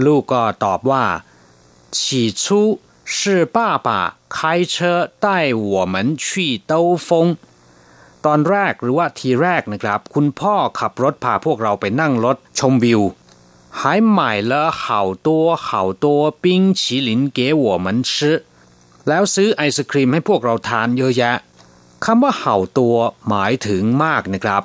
[0.05, 1.03] ลูกก็ตอบว่า
[1.97, 1.97] 起
[2.41, 2.43] 初
[3.15, 3.89] 是爸爸
[4.35, 4.37] 开
[4.73, 4.75] 车
[5.25, 6.73] 带我们去兜
[7.07, 7.09] 风
[8.25, 13.01] ตอนแรกหรือว่าทีแรกนะครับ คุณพ่อขับรถพาพวกเราไปนั่งรถชมวิว
[13.79, 13.81] 还
[14.17, 14.19] 买
[14.51, 15.69] 了好多好
[16.03, 16.05] 多
[16.43, 16.45] 冰
[16.79, 18.11] 淇淋给我们吃
[19.07, 21.37] แล้วซื้อไอศครีมให้พวกเราทานเยอะแยะ
[22.05, 22.95] คำว่าเห่าตัว
[23.29, 24.63] หมายถึงมากนะครับ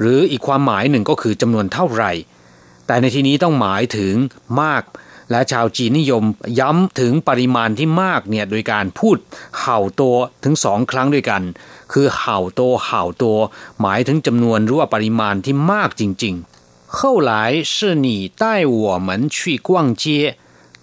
[0.00, 2.12] หรืออีกความหมายหนึ่งก็คือจำนวนเท่าไหร่
[2.86, 4.14] แต่ในที่นี้ต้องหมายถึง
[4.62, 4.82] มาก
[5.30, 6.24] และชาวจีนนิยม
[6.60, 9.16] ย้ำถึงปริมาณที่มากเนี่ยโดยการพูด
[9.60, 11.42] เห่าตัวถึงสองครั้งด้วยกัน
[11.92, 13.38] คือเห่าตัวเห่าตัว
[13.80, 16.49] หมายถึงจำนวนหรือว่าปริมาณที่มากจริงๆ
[16.98, 17.32] 后来
[17.74, 18.08] 是你
[18.42, 20.04] 带我们去逛街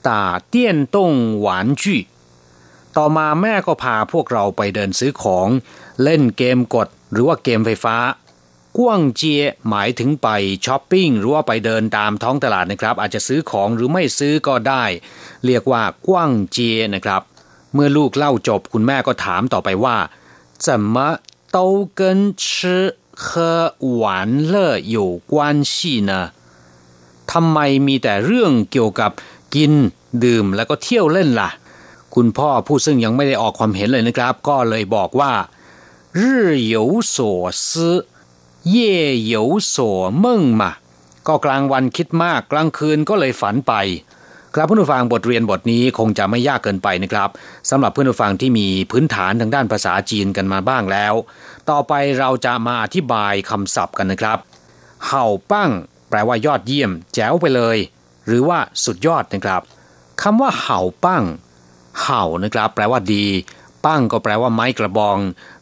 [0.07, 2.07] 打电动玩具
[2.97, 5.47] ต่อมาแม่ก็พาพวกเราไปเดินซื้อของ
[6.03, 7.97] เล่นเกมกด หรือว่าเกมไฟฟ้า
[8.77, 10.27] กว้างเจียหมายถึงไป
[10.65, 14.83] ช้อปปิ้งหรือว่าไปเดินตามท้องตลาดนะครับ อาจจะซื้อของหรือไม่ซื้อก็ได้
[15.45, 17.21] เรียกว่ากว้างเจียนะครับ
[17.73, 19.97] เมื่อลูกเล่าจบคุณแม่ก็ถามต่อไปว่า
[20.65, 20.95] 怎么
[21.55, 21.57] 都
[21.99, 22.01] 跟
[22.43, 22.45] 吃
[23.25, 24.01] 喝玩
[24.51, 24.97] 乐有
[25.31, 25.33] 关
[25.71, 26.11] 系呢
[27.31, 29.11] ทำไมมีแต่เรื่องเกี่ยวกับ
[29.55, 29.71] กิน
[30.23, 31.49] ดื่มแล้วก็เที่ยวเล่นล่ะ
[32.15, 35.33] คุณพ่อผู้ซึ่งยังไม่ได้ออกความเห็นเลยนะครับ ก็เลยบอกว่า
[36.19, 36.21] 日
[36.73, 36.75] 有
[37.13, 37.15] 所
[37.67, 37.69] 思
[38.69, 38.95] เย่
[39.33, 39.35] 有
[39.73, 39.75] 所
[40.23, 40.25] 梦
[40.59, 40.71] มา
[41.27, 43.73] ก็กลางวันคิดมากกลางคืนก็เลยฝันไป
[44.60, 47.30] ครับเพื่อนผู้ฟังบทเรียนบทนี้คงจะไม่ยากเกินไปนะครับ
[47.70, 51.14] สำหรับเพื่อนผู้ฟังที่มีพื้นฐานทางด้านภาษาจีนกันมาบ้างแล้ว
[51.70, 54.38] ต่อไปเราจะมาอธิบายคำศัพท์กันนะครับ
[55.06, 55.70] เห่าปั้ง
[56.08, 57.78] แปลว่ายอดเยี่ยม แจ๋วไปเลย
[58.26, 59.62] หรือว่าสุดยอดนะครับ
[60.22, 61.24] คำว่าเห่าปั้ง
[62.02, 63.26] เห่านะครับ แปลว่าดี
[63.86, 65.18] ปั้งก็แปลว่าไม้กระบอง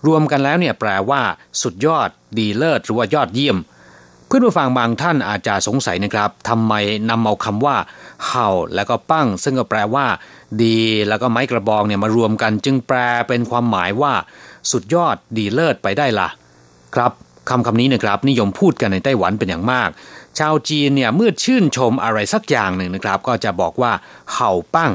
[0.07, 1.21] รวมกันแล้วเนี่ยแปลว่า
[1.63, 3.59] สุดยอด ดีเลิศหรือว่ายอดเยี่ยม
[4.27, 6.73] เพื่อนผู้ฟังบางท่านอาจจะสงสัยนะครับทำไม
[7.11, 7.77] นำเอาคำว่า
[8.27, 10.07] เห่าแล้วก็ปั้ง ซึ่งก็แปลว่า
[10.63, 14.13] ดีแล้วก็ไม้กระบองเนี่ยมารวมกัน จึงแปลเป็นความหมายว่า
[14.71, 16.29] สุดยอดดีเลิศไปได้ล่ะ
[16.95, 17.13] ครับ
[17.51, 19.89] คำคำนี้นะครับนิยมพูดกันในไต้หวันเป็นอย่างมาก
[20.39, 23.93] ชาวจีนเนี่ยเมื่อชื่นชมอะไรสักอย่างหนึ่งนะครับ ก็จะบอกว่า
[24.33, 24.93] เห่าปั้ง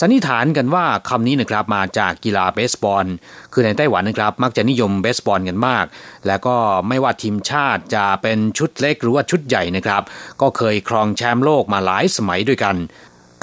[0.00, 3.06] สันนิษฐานกันว่าคำนี้นะครับมาจากกีฬาเบสบอล
[3.52, 5.84] คือในไต้หวันนะครับมักจะนิยมเบสบอลกันมาก
[6.26, 6.56] แล้วก็
[6.88, 10.02] ไม่ว่าทีมชาติจะเป็นชุดเล็กหรือว่าชุดใหญ่นะครับ
[10.40, 12.76] ก็เคยครองแชมป์โลกมาหลายสมัยด้วยกัน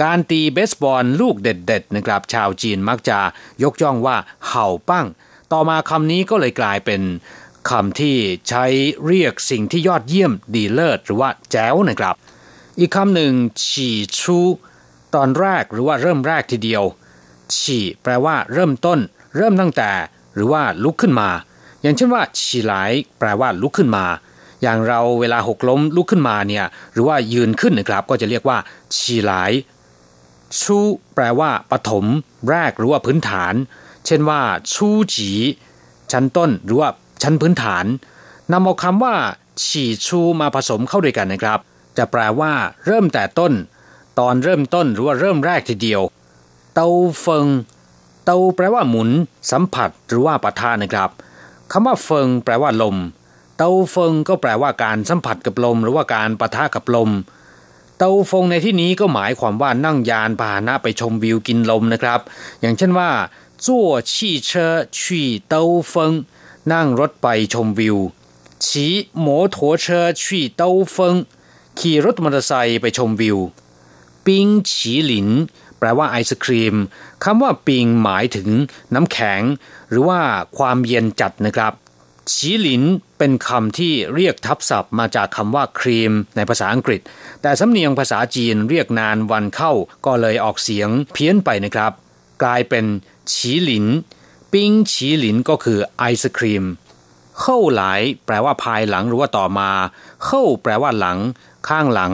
[0.02, 3.20] การตีเบสบอลลูกเด็ดๆนะครับชาวจีนมักจะ
[3.64, 5.08] ยกย่องว่าเห่าปั้ง
[5.52, 7.02] ต่อมาคำนี้ก็เลยกลายเป็น
[7.70, 8.18] คำที่
[8.50, 8.66] ใช้
[9.06, 12.16] เรียกสิ่งที่ยอดเยี่ยมดีเลิศหรือว่าแจ๋วนะครับ
[12.80, 13.34] อีกคำหนึ่ง
[13.68, 14.48] ฉี่ชู่
[15.16, 16.84] ตอนแรกหรือว่าเริ่มแรกทีเดียว
[17.58, 19.00] ฉี่แปลว่า เริ่มต้น
[19.38, 19.92] เริ่มตั้งแต่
[20.36, 21.30] หรือว่าลุกขึ้นมา
[21.82, 22.74] อย่างเช่นว่าฉี่ไหล
[23.20, 24.06] แปลว่าลุกขึ้นมา
[24.62, 28.58] อย่างเราเวลาหกล้มลุกขึ้นมาเนี่ยหรือว่ายืนขึ้นนะครับ ก็จะเรียกว่า
[28.98, 29.34] ฉี่ไหล
[30.60, 30.78] ชู
[31.16, 32.06] แปลว่าปฐม
[32.50, 33.54] แรกหรือว่าพื้นฐาน
[34.06, 34.42] เช่นว่า
[34.74, 35.32] ชูจี
[36.12, 36.90] ชั้นต้นหรือว่า
[37.24, 37.86] ชั้นพื้นฐาน
[38.52, 39.16] นำเอาคำว่า
[39.66, 41.60] ฉี่ชูมาผสมเข้าด้วยกันนะครับ
[41.98, 42.54] จะแปลว่า
[42.86, 43.54] เริ่มแต่ต้น
[44.20, 46.02] ตอนเริ่มต้นหรือว่าเริ่มแรกทีเดียว
[46.74, 46.88] เตา
[47.20, 47.48] เฟิง
[48.26, 49.10] เตาแปลว่าหมุน
[49.52, 51.10] สัมผัสหรือว่าปะทะนะครับ
[51.72, 52.98] คำว่าเฟิง แปลว่าลม
[53.58, 57.12] เตาเฟิงก็แปลว่าการสัมผัสกับลม หรือว่าการปะทะกับลม
[57.98, 62.20] เตาฟงในที่นี้ก็หมายความว่านั่งยานพาหนะไปชมวิวกินลมนะครับ
[62.62, 63.10] อย่างเช่นว่า
[63.66, 66.12] จั่วชี่เชอชี่เตาเฟิง
[66.74, 67.98] นั่งรถไปชมวิว
[68.66, 68.94] ขี่
[69.26, 71.16] มอเตอร์เชอชี่เตาเฟิง
[71.80, 73.38] ขี่รถมอเตอร์ไซค์ไปชมวิว
[74.26, 75.30] ปิงฉีหลิน
[75.80, 76.76] แปลว่าไอศครีม
[77.24, 78.50] คำว่าปิงหมายถึง
[78.94, 79.42] น้ำแข็ง
[79.90, 80.22] หรือว่า
[80.58, 81.74] ความเย็นจัดนะครับ
[82.34, 82.84] ฉีหลิน
[83.18, 87.02] เป็นคำที่เรียกทับศัพท์มาจากคำว่าครีมในภาษาอังกฤษ
[87.42, 89.74] แต่สำเนียงภาษาจีนเรียกนานวันเข้า
[90.06, 91.92] ก็เลยออกเสียงเพี้ยนไปนะครับ
[92.44, 92.86] กลายเป็น
[93.34, 93.86] ฉีหลิน
[94.54, 96.64] ปิ้งฉีหลินก็คือไอศครีม
[97.40, 99.72] เข้าหลายแปลว่าภายหลังหรือว่าต่อมา
[100.26, 101.18] เข้าแปลว่าหลัง
[101.68, 102.12] ข้างหลัง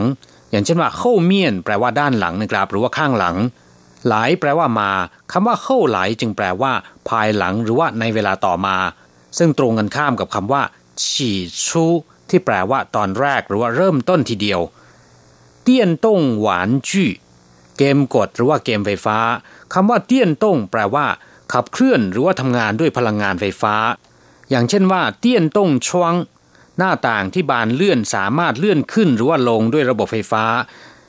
[0.50, 3.36] อย่างเช่นว่าเข้าเมียนแปลว่าด้านหลังนะครับ หรือว่าข้างหลัง
[4.08, 4.90] หลายแปลว่ามา
[5.32, 6.72] คำว่าเข้าหลายจึงแปลว่า
[7.08, 8.76] ภายหลังหรือว่าในเวลาต่อมา
[9.38, 10.62] ซึ่งตรงกันข้ามกับคำว่า
[11.06, 11.84] ฉี่ชู
[12.28, 14.60] ที่แปลว่าตอนแรกหรือว่าเริ่มต้นทีเดียว
[15.62, 17.10] เตี้ยนต้งหวานจื้อ
[17.78, 19.18] เกมกดหรือว่าเกมไฟฟ้า
[19.74, 21.06] คำว่าเตี้ยนต้งแปลว่า
[21.52, 23.74] ขับเคลื่อนหรือว่าทำงานด้วยพลังงานไฟฟ้า
[24.50, 26.12] อย่างเช่นว่า เตี้ยนต้งช่วง
[26.77, 30.45] หน้าต่างที่บานเลื่อนสามารถเลื่อนขึ้นหรือว่าลงด้วยระบบไฟฟ้า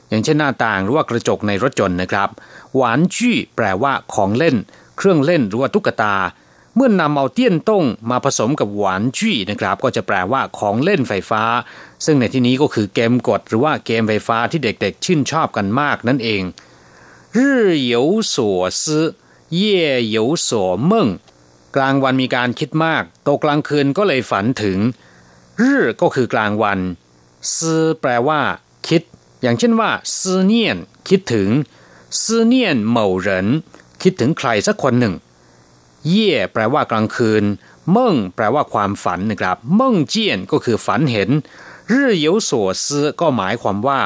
[0.09, 2.29] อย่างเช่นหน้าต่างหรือว่ากระจกในรถยนต์นะครับ
[2.75, 4.55] หวานจี้แปลว่าของเล่น
[4.97, 6.15] เครื่องเล่นหรือว่าตุ๊กตา
[6.75, 11.43] เมื่อนนำเอาเตี้ยนต้งมาผสมกับหวานจี้นะครับ ก็จะแปลว่าของเล่นไฟฟ้า
[12.05, 16.41] ซึ่งในที่นี้ก็คือเกมกดหรือว่าเกมไฟฟ้าที่เด็กๆชื่นชอบกันมากนั่นเอง
[17.35, 17.37] 日
[17.91, 17.95] 有
[18.33, 18.35] 所
[18.81, 18.81] 思
[19.59, 19.59] 夜
[20.15, 20.49] 有所
[20.91, 20.93] 梦
[21.75, 24.77] กลางวันมีการคิดมากตกกลางคืนก็เลยฝันถึง
[25.60, 26.78] รื่อก็คือกลางวัน
[27.56, 28.40] สื่อแปลว่า
[28.88, 29.02] คิด
[29.42, 31.48] อย่างเช่นว่าซื่อเนียนคิดถึง
[32.22, 33.46] ซื่อเนียนเหมาเหริน
[34.02, 35.14] คิดถึงใครสักคนหนึ่ง
[36.08, 37.44] เย่แปลว่ากลางคืน
[37.90, 41.30] เม่งแปลว่าความฝันนะครับเม่งเจียนก็คือฝันเห็น
[41.92, 44.00] รื่อเยยวสื่อก็หมายความว่า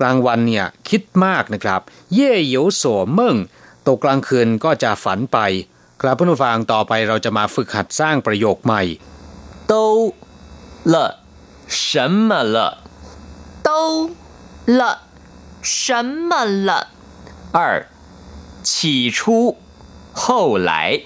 [0.00, 1.80] กลางวันเนี่ยคิดมากนะครับ
[2.14, 3.36] เย่เยยวสวเม่ง
[3.86, 5.38] ตกกลางคืนก็จะฝันไป
[6.00, 8.82] ครับผู้ฟังต่อไปเราจะมาฝึกหัดสร้างประโยคใหม่
[9.68, 9.74] โต
[10.83, 11.19] 了
[11.67, 12.57] 什么了？
[13.63, 14.11] 都
[14.65, 14.81] 了
[15.61, 16.87] 什么了？
[17.51, 17.87] 二
[18.63, 19.57] 起初
[20.13, 21.01] 后来。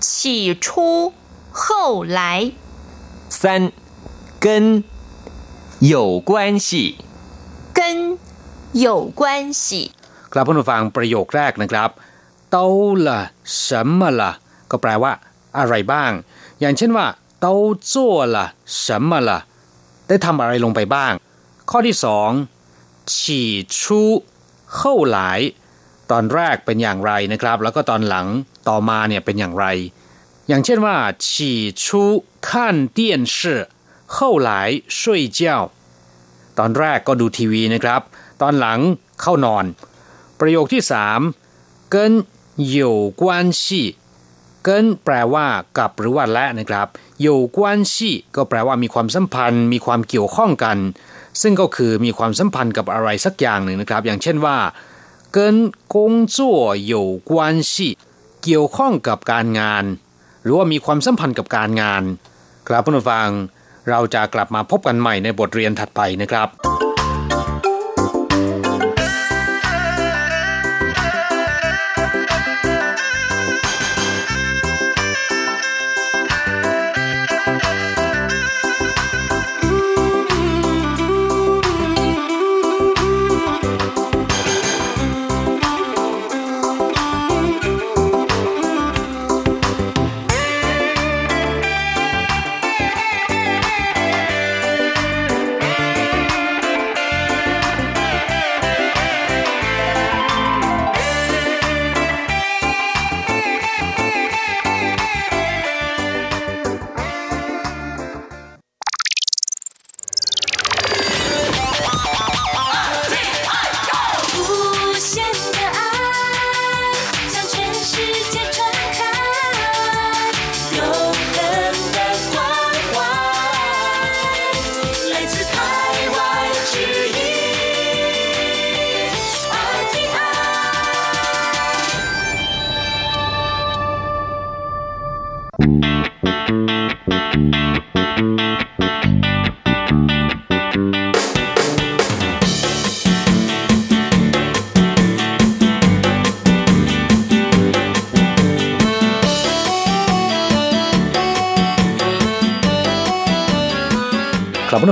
[0.00, 1.12] 起初
[1.52, 2.52] 后来。
[3.28, 3.72] 三
[4.38, 4.84] 跟
[5.80, 6.96] 有关系。
[7.72, 8.18] 跟
[8.72, 9.92] 有关系。
[10.32, 11.90] ครับผู้ฟังประโยคแรกนะครับ
[12.50, 12.66] เต้า
[13.06, 13.20] ละ
[13.66, 14.30] 什么ละ
[14.70, 15.12] ก็แปลว่า
[15.58, 16.12] อะไรบ้าง
[16.60, 17.06] อย่างเช่นว่า
[17.40, 17.54] เต้า
[17.92, 18.46] จั่วละ
[18.84, 19.38] 什么ละ
[20.08, 21.12] ได้ทำอะไรลงไปบ้าง
[21.70, 22.30] ข้อที่สอง
[23.18, 24.00] ฉี่ชู
[24.74, 25.40] เข้าหลาย
[26.10, 28.26] ตอนแรกเป็นอย่างไรนะครับ แล้วก็ตอนหลัง
[28.68, 29.66] ต่อมาเนี่ยเป็นอย่างไร
[30.48, 30.96] อย่างเช่นว่า
[31.28, 32.02] ฉี่ชู
[32.46, 32.48] 看
[32.96, 32.98] 电
[33.36, 33.36] 视
[34.14, 34.16] 后
[34.48, 34.50] 来
[34.98, 35.00] 睡
[35.38, 35.40] 觉
[36.58, 38.00] ตอนแรกก็ดูทีวีนะครับ
[38.42, 38.78] ตอนหลัง
[39.20, 39.64] เข้านอน
[40.40, 41.20] ประโยคที่สาม
[41.94, 41.96] 跟
[42.78, 43.22] 有关
[43.60, 43.62] 系
[44.69, 46.87] เกินแปลว่ากับหรือว่าและนะครับ
[47.21, 50.77] อยู่กวนชีก็แปลว่ามีความสัมพันธ์ มีความเกี่ยวข้องกัน
[51.41, 54.57] ซึ่งก็คือมีความสัมพันธ์กับอะไรสักอย่างหนึ่งนะครับ อย่างเช่นว่า
[55.33, 55.55] เกิน
[55.95, 57.87] กงจั่วอยู่กวนชี
[58.43, 59.83] เกี่ยวข้องกับการงาน
[60.43, 62.03] หรือว่ามีความสัมพันธ์กับการงาน
[62.67, 63.29] ครับผู้ฟัง
[63.89, 66.47] เราจะกลับมาพบกันใหม่ในบทเรียนถัดไปนะครับ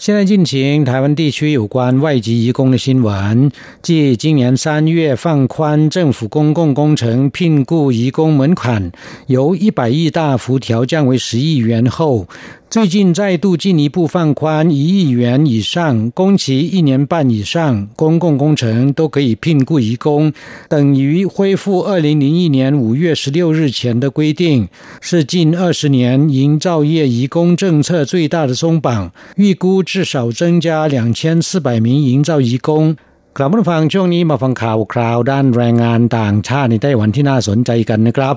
[0.00, 3.52] 现在进行台湾地区有关外籍移工的新闻。
[3.82, 8.92] 继今年三月放宽政府公共工程聘雇移工门槛，
[9.26, 12.26] 由一百亿大幅调降为十亿元后，
[12.69, 20.33] 最近再度进一步放宽一亿元以上、工期一年半以上公共工程都可以聘雇移工，
[20.67, 24.67] 等于恢复二零零一年五月十六日前的规定，
[24.99, 29.11] 是近二十年营造业移工政策最大的松绑。
[29.37, 32.97] 预估至少增加两千四百名营造移工。
[33.37, 38.35] กลับมาฟังช่วงนี้มาฟังข่าวคราวด้านแรงงานต่างชาติในไต้หวันที่น่าสนใจกันนะครับ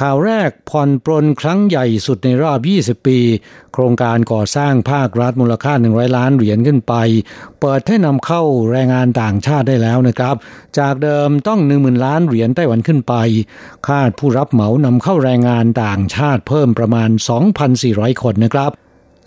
[0.00, 2.60] ข่าวแรกผ่อนปรนครั้งใหญ่สุดในรอบ
[3.00, 3.18] 20 ปี
[3.72, 6.94] โครงการก่อสร้างภาครัฐมูลค่า 100 ล้านเหรียญขึ้นไป
[7.60, 10.34] เปิดให้นำเข้าแรงงานต่างชาติได้แล้วนะครับ
[10.78, 13.14] จากเดิมต้อง 10,000 ล้านเหรียญไต้หวันขึ้นไป
[13.88, 17.10] คาดผู้รับเหมานำเข้าแรงงานต่างชาติเพิ่มประมาณ
[17.66, 18.72] 2,400 คนนะครับ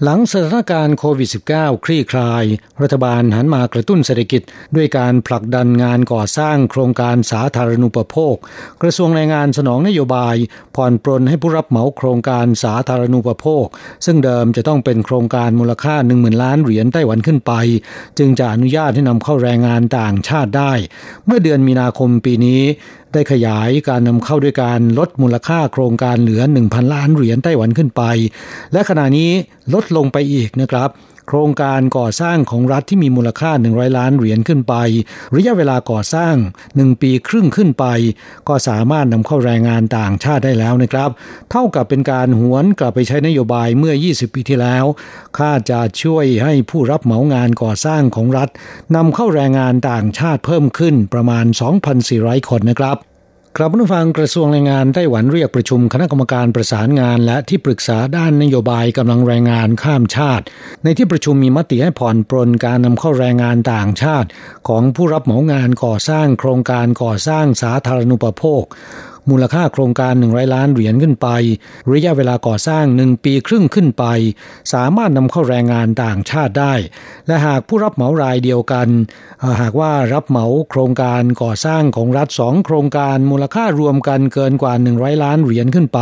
[0.05, 2.43] หลังสถานการณ์โควิด -19 คลี่คลาย
[2.81, 4.41] รัฐบาลหันมากระตุ้นเศรษฐกิจ
[4.75, 8.35] ด้วยการผลักดันงานก่อสร้างโครงการสาธารณูปโภค
[8.81, 10.35] กระทรวงแรงงานสนองนโยบาย
[10.75, 13.65] ผ่อนปรนให้ผู้รับเหมาโครงการสาธารณูปโภค
[14.05, 17.53] ซึ่งเดิมจะต้องเป็นโครงการมูลค่า 10,000 ล้านเหรียญไต้หวันขึ้นไป
[18.17, 20.73] จึงจะอนุญาตให้นำเข้าแรงงานต่างชาติได้
[21.25, 22.61] เมื่อเดือนมีนาคมปีนี้
[23.13, 28.03] ได้ขยายการนำเข้าด้วยการลดมูลค่าโครงการเหลือ 1,000 ล้านเหรียญไต้หวันขึ้นไป
[28.73, 29.29] และขณะนี้
[29.73, 30.89] ลดลงไปอีกนะครับ
[31.27, 34.73] โครงการก่อสร้างของรัฐที่มีมูลค่า 100 ล้านเหรียญขึ้นไป
[35.35, 36.35] ระยะเวลาก่อสร้าง
[36.69, 37.85] 1 ปีครึ่งขึ้นไป
[38.47, 41.09] ก็สามารถนำเข้าแรงงานต่างชาติได้แล้วนะครับ
[41.51, 44.85] เท่ากับเป็นการหวนกลับไปใช้นโยบายเมื่อ 20 ปีที่แล้ว
[45.37, 48.49] ค่าจะช่วยให้ผู้รับเหมางานก่อสร้างของรัฐ
[48.95, 51.45] นำเข้าแรงงานต่างชาติเพิ่มขึ้นประมาณ
[51.97, 52.97] 2,400 คนนะครับ
[53.57, 60.45] กลับผู้ฟังกระทรวงแรงงานไต้หวันเรียกประชุมคณะกรรมการประสานงาน และที่ปรึกษาด้านนโยบายกำลังแรงงานข้ามชาติ
[60.83, 64.29] ในที่ประชุมมีมติให้ผ่อนปรนการนำเข้าแรงงานต่างชาติ
[64.67, 68.63] ของผู้รับเหมางานก่อสร้างโครงการก่อสร้างสาธารณูปโภค
[69.29, 71.27] มูลค่าโครงการ 100 ล้านเหรียญขึ้นไป
[71.91, 74.05] ระยะเวลาก่อสร้าง 1 ปีครึ่งขึ้นไป
[74.73, 76.73] สามารถนำเข้าแรงงานต่างชาติได้
[77.27, 78.87] และหากผู้รับเหมารายเดียวกัน
[79.61, 85.99] หากว่ารับเหมาโครงการก่อสร้างของรัฐสองโครงการมูลค่ารวมกันเกินกว่า 100 ล้านเหรียญขึ้นไป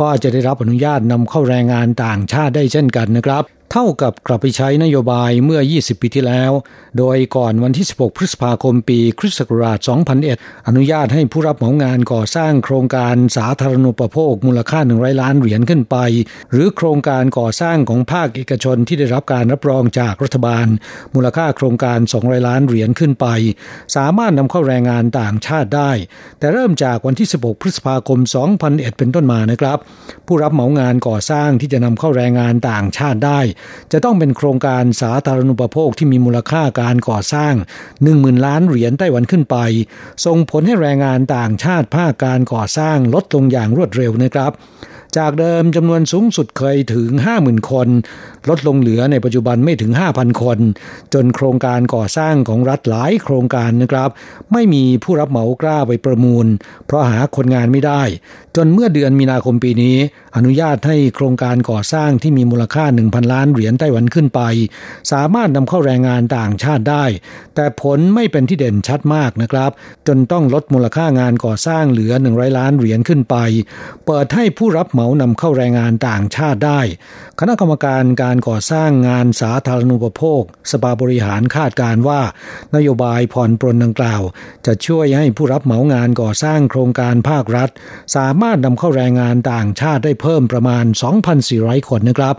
[0.00, 6.52] ก็จะได้รับอนุญาตนำเข้าแรงงานต่างชาติได้เช่นกันนะครับ เท่ากับกลับไปใช้นโยบายเมื่อ 20 ปีที่แล้ว
[6.98, 9.78] โดยก่อนวันที่ 16 พฤษภาคมปีคริสต์ศักราช
[10.22, 15.96] 2001 อนุญาตให้ผู้รับเหมางานก่อสร้างโครงการสาธารณูปโภคมูลค่า 100 ล้านเหรียญขึ้นไป
[16.50, 20.66] หรือโครงการก่อสร้างของภาคเอกชนที่ได้รับการรับรองจากรัฐบาล
[21.14, 23.26] มูลค่าโครงการ 200 ล้านเหรียญขึ้นไป
[23.96, 25.92] สามารถนำเข้าแรงงานต่างชาติได้
[26.38, 28.18] แต่เริ่มจากวันที่ 16 พฤษภาคม
[28.58, 29.78] 2001 เป็นต้นมานะครับ
[30.26, 33.40] ผู้รับเหมางานก่อสร้างที่จะนำเข้าแรงงานต่างชาติได้
[33.92, 37.54] จะต้องเป็นโครงการสาธารณูปโภคที่มีมูลค่าการก่อสร้าง
[38.00, 39.56] 10,000 ล้านเหรียญไต้หวันขึ้นไป
[40.24, 44.52] ส่งผลให้แรงงานต่างชาติภาคการก่อสร้างลดลงอย่างรวดเร็วนะครับ
[45.18, 47.88] จากเดิมจำนวนสูงสุดเคยถึง 50,000 คน
[48.48, 50.58] ลดลงเหลือในปัจจุบันไม่ถึง 5,000 คน
[51.14, 54.10] จนโครงการก่อสร้างของรัฐหลายโครงการนะครับ
[54.52, 56.46] ไม่มีผู้รับเหมากล้าไปประมูล
[56.86, 58.02] เพราะหาคนงานไม่ได้
[58.56, 59.96] จนเมื่อเดือนมีนาคมปีนี้
[60.36, 64.40] อนุญาตให้โครงการก่อสร้างที่มีมูลค่า 1,000 ล้านเหรียญไต้หวันขึ้นไป
[65.12, 67.04] สามารถนำเข้าแรงงานต่างชาติได้
[67.54, 69.70] แต่ผลไม่เป็นที่เด่นชัดมากนะครับ
[70.06, 73.36] จนต้องลดมูลค่างานก่อสร้างเหลือ 100 ล้านเหรียญขึ้นไป
[74.06, 76.80] เปิดให้ผู้รับเหมานำเข้าแรงงานต่างชาติได้
[77.40, 82.20] คณะกรรมการการการก่อสร้างงานสาธารณูปโภค สภาบริหารคาดการว่า
[82.76, 84.22] นโยบายผ่อนปรนดังกล่าว
[84.66, 87.68] จะช่วยให้ผู้รับเหมางานก่อสร้างโครงการภาครัฐ
[88.16, 90.84] สามารถนำเข้าแรงงานต่างชาติได้เพิ่มประมาณ
[91.36, 92.36] 2,400 คนนะครับ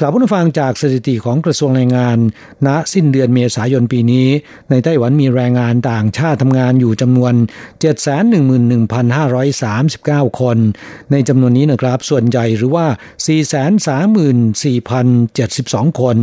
[0.00, 2.18] กลับผู้ฟังจากสถิติของกระทรวงแรงงาน
[2.66, 4.28] ณ สิ้นเดือนเมษายนปีนี้
[4.70, 7.34] ในไต้หวันมีแรงงานต่างชาติทำงานอยู่จำนวน
[10.28, 10.58] 711,539 คน
[11.12, 12.86] ในจำนวนนี้นะครับ ส่วนใหญ่หรือว่า
[15.86, 16.16] 434,072 คน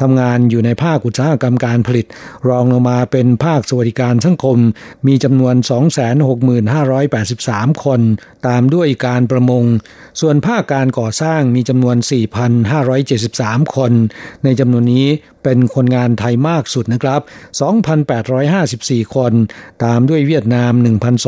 [0.00, 2.06] ทำงานอยู่ในภาคอุตสาหกรรมการผลิต
[2.48, 4.58] รองลงมาเป็นภาคสวัสดิการสังคม
[5.06, 5.54] มีจำนวน
[6.48, 8.00] 265,583 คน
[8.46, 9.64] ตามด้วยการประมง
[10.20, 13.92] ส่วนภาคการก่อสร้างมีจำนวน 4,574 13คน
[14.44, 15.06] ในจำนวนนี้
[15.44, 17.20] เป็นคนงานไทยมากสุดนะครับ
[17.98, 19.32] 2,854 คน
[19.84, 20.72] ตามด้วยเวียดนาม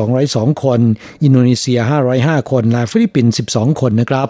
[0.04, 0.80] 1,202 คน
[1.22, 1.78] อินโดนีเซีย
[2.14, 4.26] 505 คน และฟิลิปปินส์ 12 คนนะครับ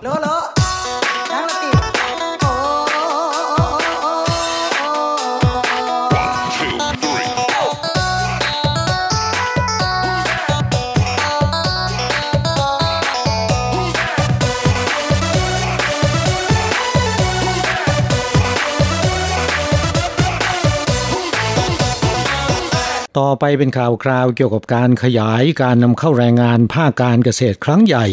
[23.34, 28.06] อไปเป็นข่าวคราวเกี่ยวกับการขยายการนำเข้าแรงงานภาคการเกษตรครั้งใหญ่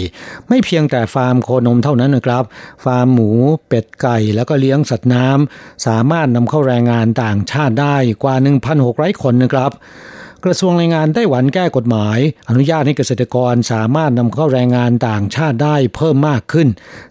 [0.48, 2.44] ไม่เพียงแต่ฟาร์มโคนมเท่านั้นนะครับ
[2.84, 3.30] ฟาร์มหมู
[3.68, 8.36] เป็ดไก่ แล้วก็เลี้ยงสัตว์น้ำสามารถนำเข้าแรงงานต่างชาติได้กว่า
[8.80, 9.72] 1,600 คนนะครับ
[10.46, 12.20] กระทรวงแรงงานไต้หวันแก้กฎหมาย
[12.50, 16.68] อนุญาตให้เกษตรกรสามารถนำเข้าแรงงานต่างชาติได้เพิ่มมากขึ้น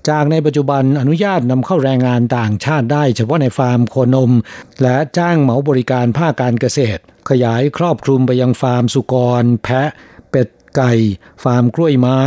[0.08, 4.32] จากในปัจจุบันอนุญาตนำเข้าแรงงานต่างชาติได้ เฉพาะในฟาร์มโคนม
[4.82, 7.00] และจ้างเหมาบริการภาคการเกษตร
[7.30, 9.88] ขยายครอบคลุมไปยังฟาร์มสุกร แพะ
[10.30, 10.92] เป็ดไก่
[11.44, 12.20] ฟาร์มกล้วยไม้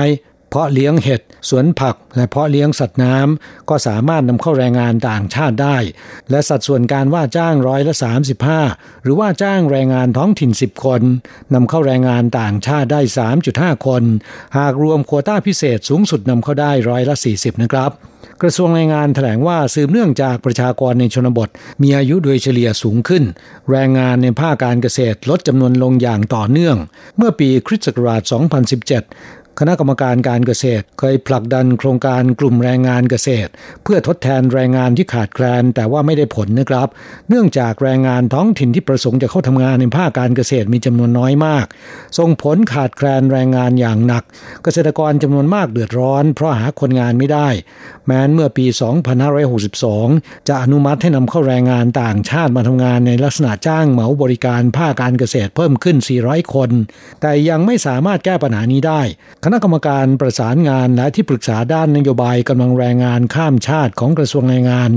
[0.49, 5.77] เพาะเลี้ยงเห็ด สวนผักและเพาะเลี้ยงสัตว์น้ำก็สามารถนำเข้าแรงงานต่างชาติได้
[6.29, 7.93] และสัดส่วนการว่าจ้างร้อยละ
[8.49, 11.01] 35 หรือว่าจ้างแรงงานท้องถิ่น 10 คน
[11.53, 13.01] นำเข้าแรงงานต่างชาติได้
[13.43, 14.03] 3.5 คน
[14.57, 17.91] หากรวมโควต้าพิเศษสูงสุดนำเข้าได้ร้อยละ 40 นะครับ
[18.41, 21.49] กระทรวงแรงงานแถลงว่าสืบเนื่องจากประชากรในชนบท
[21.81, 23.23] มีอายุโดยเฉลี่ยสูงขึ้น
[23.71, 26.77] แรงงานในภาคการเกษตรลดจำนวนลงอย่างต่อเนื่อง
[27.17, 28.21] เมื่อปีคริสต์ศักราช
[28.87, 33.51] 2017 คณะกรรมการการเกษตร เคยผลักดันโครงการกลุ่มแรงงานเกษตร
[33.83, 36.87] เพื่อทดแทนแรงงานที่ขาดแคลนแต่ว่าไม่ได้ผลนะครับ
[37.29, 41.65] เนื่องจากแรงงานท้องถิ่นที่ประสงค์จะเข้าทำงานในภาคการเกษตรมีจำนวนน้อยมาก
[42.17, 44.23] ส่งผลขาดแคลนแรงงานอย่างหนัก
[44.63, 47.47] เกษตรกรจำนวนมากเดือดร้อน เพราะหาคนงานไม่ได้
[48.05, 48.65] แม้นเมื่อปี
[49.57, 56.69] 2562 จะอนุมัติให้นำเข้าแรงงานต่างชาติมาทำงานในลักษณะจ้างเหมาบริการภาคการเกษตรเพิ่มขึ้น 400 คน
[57.21, 59.01] แต่ยังไม่สามารถแก้ปัญหานี้ได้
[59.45, 64.91] คณะกรรมการประสานงานและที่ปรึกษาด้านนโยบายกำลังแรงงานข้ามชาติของกระทรวงแรงงาน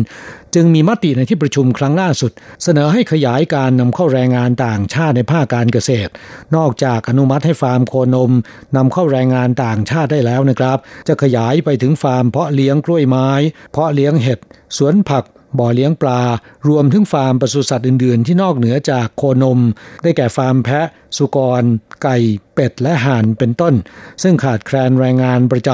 [0.55, 2.33] จึงมีมติในที่ประชุมครั้งล่าสุด
[2.63, 6.11] เสนอให้ขยายการนำเข้าแรงงานต่างชาติในภาคการเกษตร
[6.57, 8.33] นอกจากอนุมัติให้ฟาร์มโคนม
[8.77, 10.79] นำเข้าแรงงานต่างชาติได้แล้วนะครับ
[11.09, 13.31] จะขยายไปถึงฟาร์มเพาะเลี้ยงกล้วยไม้
[13.73, 14.39] เพาะเลี้ยงเห็ด
[14.77, 15.25] สวนผัก
[15.59, 16.21] บ่อเลี้ยงปลา
[16.69, 19.61] รวมถึงฟาร์มปศุสัตว์อื่น ๆ ที่นอกเหนือจากโคนม
[20.03, 20.87] ได้แก่ฟาร์มแพะ
[21.17, 21.63] สุกร
[22.03, 22.17] ไก่
[22.55, 23.75] เป็ด และห่านเป็นต้น
[24.23, 25.71] ซึ่งขาดแคลนแรงงานประจ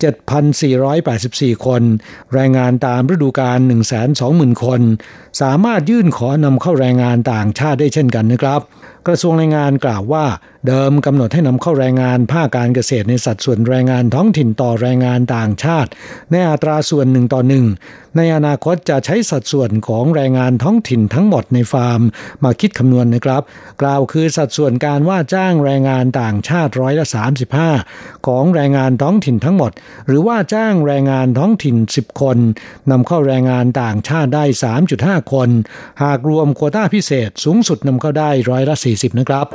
[0.00, 0.02] ำ
[0.52, 1.82] 7,484 คน
[2.34, 3.58] แรงงานตามฤดูกาล
[4.10, 4.80] 120,000 คน
[5.40, 8.60] สามารถยื่นขอนำเข้าแรงงานต่างชาติได้เช่นกันนะครับ
[9.06, 10.24] กระทรวงแรงงานกล่าวว่า
[10.68, 15.90] เดิมกำหนดให้นำเข้าแรงงานภาคการเกษตรในสัดส่วนแรงงานท้องถิ่นต่อแรงงานต่างชาติ
[16.30, 17.64] ในอัตราส่วนหนึ่งต่อหนึ่ง
[18.16, 22.00] ในอนาคตจะใช้สัดส่วนของแรงงานท้องถิ่นทั้งหมดในฟาร์ม
[22.44, 23.42] มาคิดคำนวณนะครับ
[23.82, 27.06] กล่าวคือสัดส่วนการว่าจ้างแรงงานต่างชาติร้อยละ
[27.66, 29.72] 35 ของแรงงานท้องถิ่นทั้งหมด
[30.06, 32.38] หรือว่าจ้างแรงงานท้องถิ่น 10 คน
[32.90, 34.44] นำเข้าแรงงานต่างชาติได้
[34.88, 35.48] 3.5 คน
[36.02, 39.48] หากรวมโควต้าพิเศษสูงสุดนำเข้าได้ร้อยละ40 นะครับ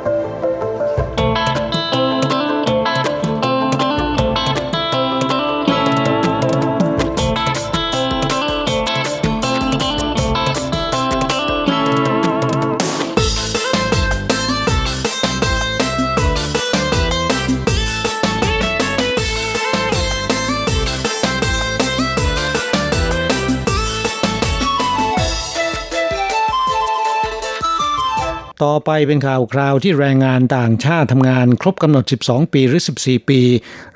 [28.62, 33.40] ต่อไปเป็นข่าวคราวที่แรงงานต่างชาติทำงานครบกำหนด 12 ปีหรือ 14 ปี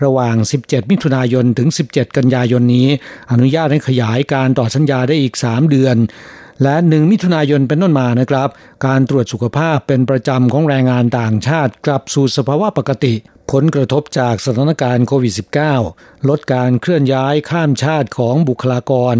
[0.05, 2.89] ระหว่าง 17 มิถุนายนถึง 17 กันยายนนี้
[3.33, 5.97] อนุญาตให้ขยายการต่อสัญญาได้อีก 3 เดือน
[6.63, 8.49] และ 1 มิถุนายนเป็นต้นมานะครับ
[8.87, 13.15] การตรวจสุขภาพเป็นประจำของแรงงานต่างชาติกลับสู่สภาวะปกติ
[13.53, 15.35] ผลกระทบจากสถานการณ์โควิด
[15.81, 19.17] -19 ลดการเคลื่อนย้ายข้ามชาติของบุคลากร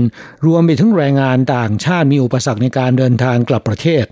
[0.47, 4.05] รวมไปถึงแรงงานต่างชาติมีอุปสรรคในการเดินทางกลับประเทศ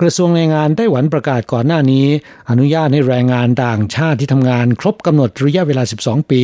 [0.00, 2.06] กระทรวงแรงงานไต้หวันประกาศก่อนหน้านี้
[2.50, 6.42] อนุญาตให้แรงงานต่างชาติที่ทำงานครบกำหนดระยะเวลา 12 ปี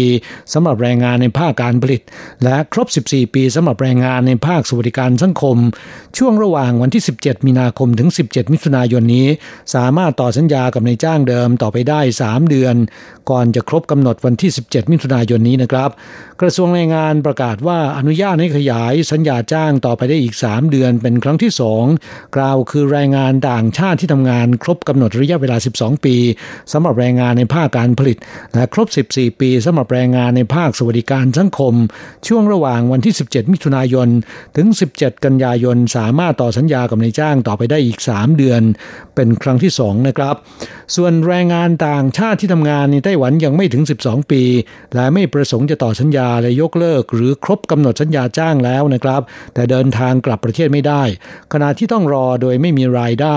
[0.53, 2.03] สำหรับแรงงานในภาคการผลิต
[2.45, 5.57] และครบ 14 ปีสำหรับแรงงานในภาคสวัสดิการสังคม
[6.19, 9.27] ช่วงระหว่างวันที่ 17 มีนาคมถึง 17 มิถุนายนนี้
[9.75, 12.77] สามารถต่อสัญญากับนายจ้างเดิมต่อไปได้ 3 เดือน
[13.31, 15.91] ก่อนจะครบกำหนดวันที่ 17 มิถุนายนนี้นะครับ
[16.41, 21.53] กระทรวงแรงงานประกาศว่าอนุญาตให้ขยายสัญญาจ้างต่อไปได้อีก 3 เดือนเป็นครั้งที่
[21.93, 26.17] 2 กล่าวคือแรงงานต่างชาติที่ทำงานครบกำหนดระยะเวลา 12 ปี
[26.73, 28.17] สำหรับแรงงานในภาคการผลิต
[28.55, 31.75] และครบ 14 ปีสำหรับแรงงานในภาคสวัสดิการสังคม
[32.27, 34.09] ช่วงระหว่างวันที่ 17 มิถุนายน
[34.57, 34.67] ถึง
[34.97, 38.63] 17 กันยายน สามารถต่อสัญญากับนายจ้างต่อไปได้อีก 3 เดือน
[39.15, 40.37] เป็นครั้งที่ 2 นะครับ
[40.97, 44.43] ส่วนแรงงานต่างชาติที่ทำงานในไต้หวันยังไม่ถึง 12 ปี
[44.95, 49.23] และไม่ประสงค์จะต่อสัญญาและยกเลิก หรือครบกำหนดสัญญาจ้างแล้วนะครับ
[49.55, 51.03] แต่เดินทางกลับประเทศไม่ได้
[51.53, 53.37] ขณะที่ต้องรอโดยไม่มีรายได้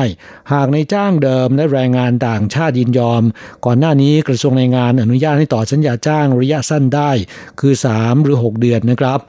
[0.54, 3.24] หากในจ้างเดิมและแรงงานต่างชาติยินยอม
[3.66, 7.12] ก่อนหน้านี้กระทรวงแรงงานอนุญาตให้ต่อสัญญาจ้างระยะสั้นได้
[7.60, 9.22] คือ 3 หรือ 6 เดือนนะครับ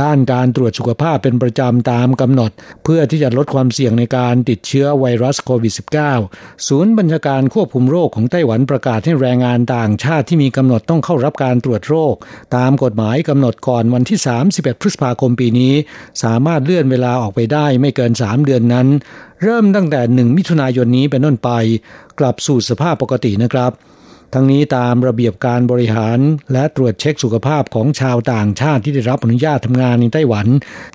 [0.00, 2.50] ด้านการตรวจสุขภาพเป็นประจำตามกำหนด
[2.84, 5.72] เพื่อที่จะลดความเสี่ยงในการติดเชื้อไวรัสโควิด
[6.18, 12.14] -19 ศูนย์บัญชาการควบคุมโรคของไต้หวันประกาศให้แรงงานต่างชาติที่มีกำหนดต้องเข้ารับการตรวจโรค
[12.56, 14.18] ตามกฎหมายกำหนดก่อนวันที่
[14.50, 15.74] 31 พฤษภาคมปีนี้
[16.22, 18.86] สามารถเลื่อนเวลาออกไปได้ไม่เกิน 3 เดือนนั้น
[19.42, 21.50] เริ่มตั้งแต่ 1 มิถุนายนนี้เป็นต้นไป
[22.20, 23.72] กลับสู่สภาพปกตินะครับ
[24.34, 26.18] ทั้งนี้ตามระเบียบการบริหาร
[26.52, 30.46] และตรวจเช็คสุขภาพของชาวต่างชาติที่ได้รับอนุญาตทำงานในไต้หวัน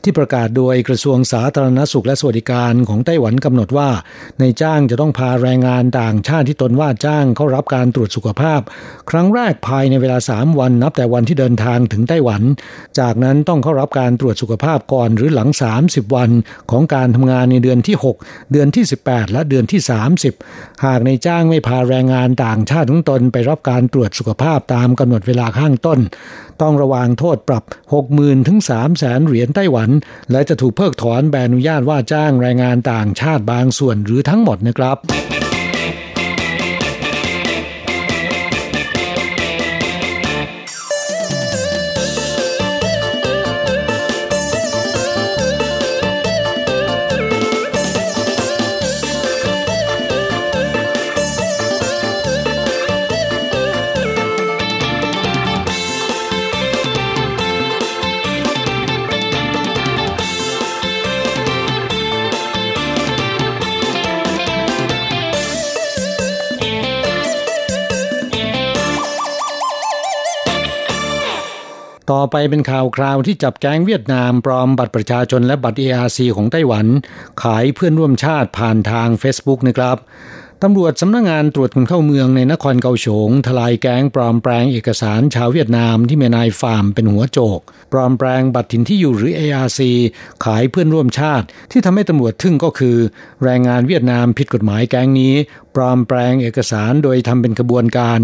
[0.03, 3.89] ที่ประกาศโดยกระทรวงสาธารณสุขและสวัสดิการของไต้หวันกำหนดว่า
[4.39, 8.61] ในจ้างจะต้องพาแรงงานต่างชาติที่ตนว่าจ้างเข้ารับการตรวจสุขภาพ
[9.09, 12.41] ครั้งแรกภายในเวลา 3 วันนับแต่วันที่เดินทางถึงไต้หวัน
[12.99, 15.49] จากนั้นต้องเข้ารับการตรวจสุขภาพก่อนหรือหลัง
[15.81, 16.29] 30 วัน
[16.71, 19.81] ของการทำงานในเดือนที่ 6 เดือนที่ 18 และเดือนที่
[20.31, 25.99] 30 หากในจ้างไม่พาแรงงานต่างชาติของตนไปรับการตรวจสุขภาพตามกำหนดเวลาข้างต้น
[26.61, 27.63] ต้องระวางโทษปรับ
[28.05, 29.89] 60,000ถึง3แสนเหรียญไต้หวัน
[30.31, 34.97] และจะถูกเพิกถอนใบอนุญาตว่าจ้างแรงงานต่างชาติบางส่วนหรือทั้งหมดนะครับ
[72.11, 76.87] ต่อไปเป็นข่าวคราวที่จับแก๊งเวียดนามปลอมบัตรประชาชนและบัตร ARC ของไต้หวัน
[77.43, 79.97] ขายเพื่อนร่วมชาติผ่านทาง Facebook นะครับ
[80.65, 87.59] ตำรวจสำนักงงานตรวจคนเข้าเมืองในนครเกาฉงทลายแก๊งปลอมแปลงเอกสารชาวเวียดนามที่มีนายฟาร์มเป็นหัวโจก
[87.91, 89.79] ปลอมแปลงบัตรถิ่นที่อยู่หรือ ARC
[90.45, 92.97] ขายเพื่อนร่วมชาติ ที่ทำให้ตำรวจทึ่งก็คือ
[93.43, 95.33] แรงงานเวียดนามผิดกฎหมายแก๊งนี้
[95.75, 98.19] ปลอมแปลงเอกสารโดยทำเป็นกระบวนการ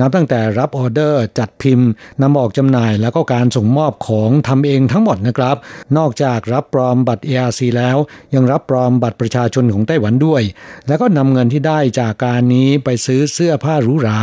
[0.00, 1.88] นับตั้งแต่รับออเดอร์ จัดพิมพ์
[2.22, 5.56] นำออกจำหน่ายแล้วก็การส่งมอบของทำเองทั้งหมดนะครับ
[5.96, 7.96] นอกจากรับปลอมบัตร ARC แล้ว
[8.34, 10.42] ยังรับปลอมบัตรประชาชนของไต้หวันด้วย
[10.88, 14.18] แล้วก็นำเงินที่ได้จากการนี้ไปซื้อเสื้อผ้าหรูหรา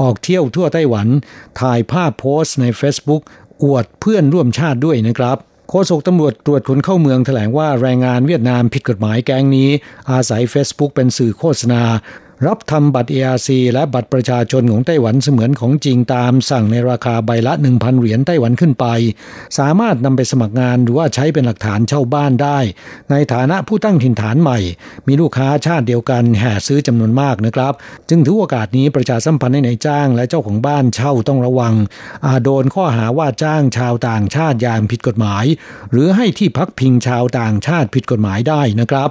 [0.00, 1.08] ออกเที่ยวทั่วไต้หวัน
[1.60, 3.22] ถ่ายภาพโพสต์ใน Facebook
[3.62, 5.38] อวดเพื่อนร่วมชาติด้วยนะครับ
[5.72, 9.70] โฆษกตำรวจตรวจคนเข้าเมืองแถลงว่าแรงงานเวียดนามผิดกฎหมายแก๊งนี้
[10.10, 11.82] อาศัย Facebook เป็นสื่อโฆษณา
[12.46, 18.86] รับทำบัตร ARC และบัตรประชาชนของไต้หวันเสมือนของจริงตามสั่งในราคาใบละ 1,000 เหรียญไต้หวันขึ้นไป
[19.58, 22.58] สามารถนำไปสมัครงานหรือว่าใช้เป็นหลักฐานเช่าบ้านได้
[23.10, 24.58] ในฐานะผู้ตั้งถิ่นฐานใหม่
[25.06, 27.72] มีลูกค้าชาติเดียวกันแห่ซื้อจำนวนมากนะครับ
[28.08, 31.74] จึงถือโอกาสนี้ประชาสัมพันธ์ให้ในายจ้าง และเจ้าของบ้านเช่าต้องระวัง
[32.26, 35.44] อาจโดนข้อหาว่าจ้างชาวต่างชาติอย่างผิดกฎหมาย
[35.90, 39.10] หรือให้ที่พักพิงชาวต่างชาติผิดกฎหมายได้นะครับ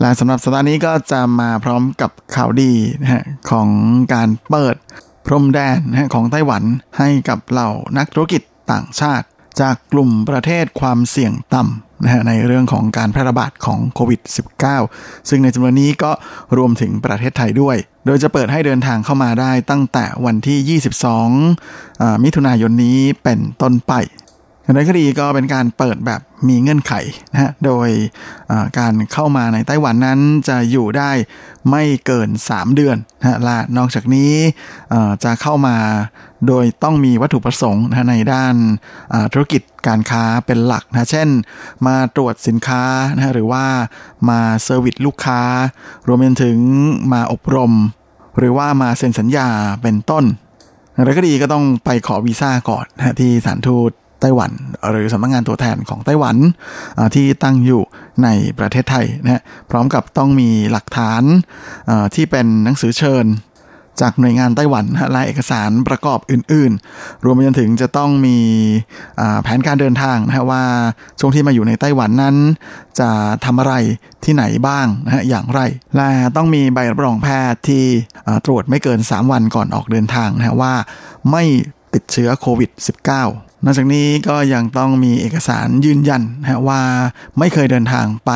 [0.00, 2.72] และสำหรับสัปดาห์นี้ก็จะมาพร้อมกับข่าวดี
[3.02, 3.68] นะฮะของ
[4.14, 4.76] การเปิด
[5.26, 6.62] พรมแดนนะของไต้หวัน
[6.98, 8.42] ให้กับเหล่านักธุรกิจ
[8.72, 9.26] ต่างชาติ
[9.60, 14.20] จากกลุ่มประเทศความเสี่ยงต่ำนะฮะในเรื่องของการแพร่ระบาดของโควิด
[14.74, 16.10] -19 ซึ่งในจำนวนนี้ก็
[16.56, 17.76] รวมถึงประเทศไทยด้วย
[18.06, 20.80] โดยจะเปิดให้เดินทางเข้ามาได้ตั้งแต่วันที่
[21.60, 23.92] 22 มิถุนายนนี้เป็นต้นไป
[24.68, 26.92] อย่างไรก็ดีก็เป็นการเปิดแบบมีเงื่อนไข
[27.32, 27.88] นะฮะ โดย
[28.78, 31.10] การเข้ามาในไต้หวันนั้นจะอยู่ได้
[31.70, 34.32] ไม่เกิน 3 เดือนนะฮะและนอกจากนี้
[35.24, 35.76] จะเข้ามา
[36.46, 38.54] โดยต้องมีวัตถุประสงค์นะในด้าน
[39.32, 41.28] ธุรกิจการค้าเป็นหลักนะเช่น
[41.86, 42.82] มาตรวจสินค้า
[43.14, 43.64] นะฮะหรือว่า
[44.28, 45.40] มา service ลูกค้า
[46.06, 46.58] รวมไปถึง
[47.12, 47.72] มาอบรม
[48.38, 49.48] หรือว่ามาเซ็นสัญญา
[49.82, 50.24] เป็นต้น
[50.92, 54.50] อย่างไรก็ดีก็ต้องไปขอวีซ่าก่อนนะฮะที่สถานทูต ไต้หวัน
[54.90, 56.36] หรือสำนักงานตัวแทนของไต้หวัน
[57.14, 57.82] ที่ตั้งอยู่
[58.22, 61.22] ในประเทศไทยนะฮะพร้อมกับต้องมีหลักฐาน
[62.14, 63.26] ที่เป็นหนังสือเชิญ
[64.00, 68.38] จากหน่วยงานไต้หวันนะฮะและเอกสารประกอบอื่น ๆ รวมไปจนถึงจะต้องมี
[69.20, 70.64] อ่าแผนการเดินทางนะฮะว่า
[71.20, 72.36] ช่วงที่มาอยู่ในไต้หวันนั้น
[73.00, 73.10] จะ
[73.44, 73.74] ทำอะไร
[74.24, 75.60] ที่ไหนบ้างนะฮะอย่างไร
[75.96, 77.84] และต้องมีใบรับรองแพทย์ที่
[78.46, 80.74] ตรวจไม่เกิน 3 วันก่อนออกเดินทางนะฮะว่า
[81.30, 81.42] ไม่
[81.94, 86.82] ติดเชื้อโควิด -19 นอกจากนี้ก็ยังต้องมีเอกสารยืนยันนะว่า
[87.38, 88.30] ไม่เคยเดินทางไป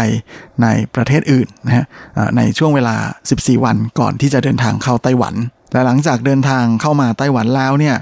[0.63, 1.85] ในประเทศอื่นนะฮะ
[2.37, 2.97] ในช่วงเวลา
[3.31, 5.35] 14 วันก่อนที่จะเดินทางเข้าไต้หวัน
[5.73, 7.97] และหลังจากเดินทางเข้ามาไต้หวันแล้วเนี่ย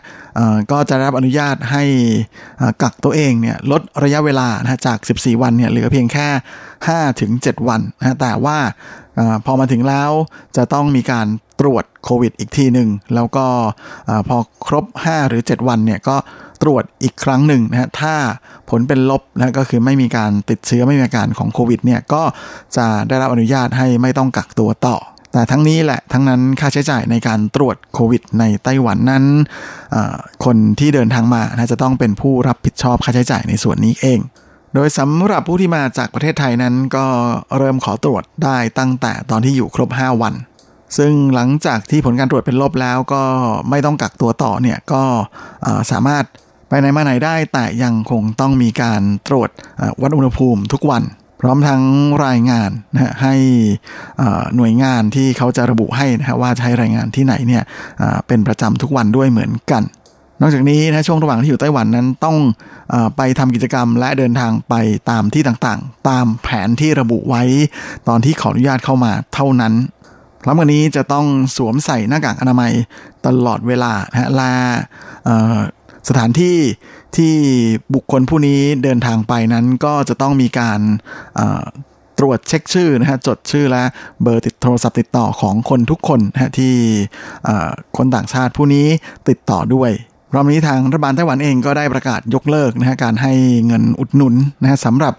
[0.70, 1.82] ก็จะรับอนุญาตให้
[2.82, 6.28] กักตัวเองเนี่ยลดระยะเวลานะจาก 14 วันเนี่ยเหลือเพียงแค่
[6.74, 8.58] 5 ถึง 7 วันนะแต่ว่า
[9.18, 10.10] อพอมาถึงแล้ว
[10.56, 11.26] จะต้องมีการ
[11.60, 13.46] ตรวจโควิดอีกทีหนึ่งแล้วก็
[14.08, 16.16] อพอครบ 5 หรือ 7 วันเนี่ยก็
[16.62, 18.14] ตรวจอีกครั้งหนึ่งนะฮะถ้า
[18.70, 22.22] ผลเป็นลบนะก็คือไม่มีการติดเชื้อไม่มีอาการของโควิดเนี่ยก็
[22.76, 24.96] จะได้รับอนุญาตให้ไม่ต้องกักตัวต่อ
[25.32, 29.24] แต่ทั้งนี้แหละทั้งนั้นค่าใช้จ่ายในการตรวจโควิดในไต้หวันนั้น
[30.44, 31.42] คนที่เดินทางมา
[31.72, 34.20] จะต้องเป็นผู้รับผิดชอบค่าใช้จ่ายในส่วนนี้เอง
[34.74, 37.06] โดยสำหรับผู้ที่มาจากประเทศไทยนั้นก็
[37.56, 40.34] เริ่มขอตรวจได้ตั้งแต่ตอนที่อยู่ครบ 5 วัน
[40.98, 43.22] ซึ่งหลังจากที่ผลการตรวจเป็นลบแล้วก็
[43.70, 45.02] ไม่ต้องกักตัวต่อเนี่ยก็
[45.90, 46.24] สามารถ
[46.70, 49.50] ไปไหนมาไหนได้แต่ยังคงต้องมีการตรวจ
[50.02, 51.02] วัดอุณหภูมิทุกวัน
[51.40, 51.82] พร้อมทั้ง
[52.26, 53.34] รายงานนะฮะให้
[54.56, 57.62] หน่วยงานที่เขาจะระบุให้นะฮะว่าจะให้รายงานที่ไหนเนี่ย
[58.26, 59.82] เป็นประจำทุกวันด้วยเหมือนกัน
[60.42, 62.36] นอกจากนี้นะช่วงระหว่างที่อยู่ไต้หวันนั้นต้อง
[62.92, 64.74] อไปทำกิจกรรมและเดินทางไป
[65.10, 67.42] ตามที่ต่างๆ ตามแผนที่ระบุไว้
[68.08, 69.74] ตอนที่ขออนุญาตเข้ามาเท่านั้น
[70.42, 72.72] พร้อมกันนี้จะต้องสวมใส่หน้ากากอนามัย
[73.26, 74.52] ตลอดเวลานะฮะและ
[76.08, 76.56] สถานที่
[77.16, 77.34] ที่
[77.94, 80.80] บุคคลผู้นี้เดินทางไปนั้นก็จะต้องมีการ
[82.18, 83.82] ตรวจเช็คชื่อนะฮะจดชื่อและ
[84.22, 86.74] เบอร์ติดโทรศัพท์ติดต่อของคนทุกคนนะฮะที่
[87.96, 88.86] คนต่างชาติผู้นี้
[89.28, 89.92] ติดต่อด้วย
[90.34, 93.32] รอบนี้ทางรัฐบาลไต้หวันเองก็ได้ประกาศยกเลิกนะฮะการให้
[93.66, 95.14] เงินอุดหนุนนะฮะสำหรับ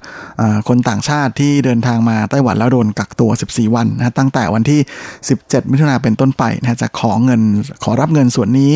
[0.67, 4.79] คนต่างชาติที่เดินทางมาไต้หวันแล้วโดนกักตัว 14 วันนะะตั้งแต่วันที่
[5.25, 7.41] 17 มิถุนาเป็นต้นไปนะะจะขอเงิน
[7.83, 8.71] ขอรับเงินส่วนนี้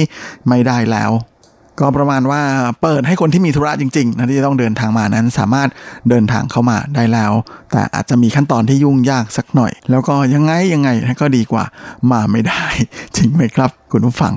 [0.49, 1.11] ไม่ได้แล้ว
[1.80, 2.41] ก็ประมาณว่า
[2.82, 5.69] เปิดให้คนที่มีธุระจริงๆนะที่จะต้องเดินทางมานั้นสามารถ
[6.09, 7.32] เดินทางเข้ามาได้แล้ว
[7.71, 10.89] แต่อาจจะมีขั้นตอนที่ยุ่งยากสักหน่อย แล้วก็ยังไงยังไง
[11.21, 11.63] ก็ดีกว่า
[12.11, 12.63] มาไม่ได้
[13.15, 14.34] จริงไหมครับ คุณผู้ฟัง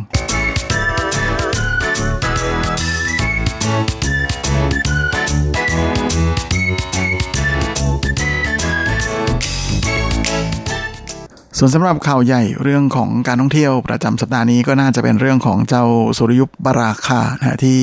[11.60, 15.84] ส่วนสำหรับข่าวใหญ่เรื่องของการท่องเที่ยวประจำสัปดาห์นี้ก็น่าจะเป็นเรื่องของเจ้า
[16.18, 17.80] สุริยุปราคานะที่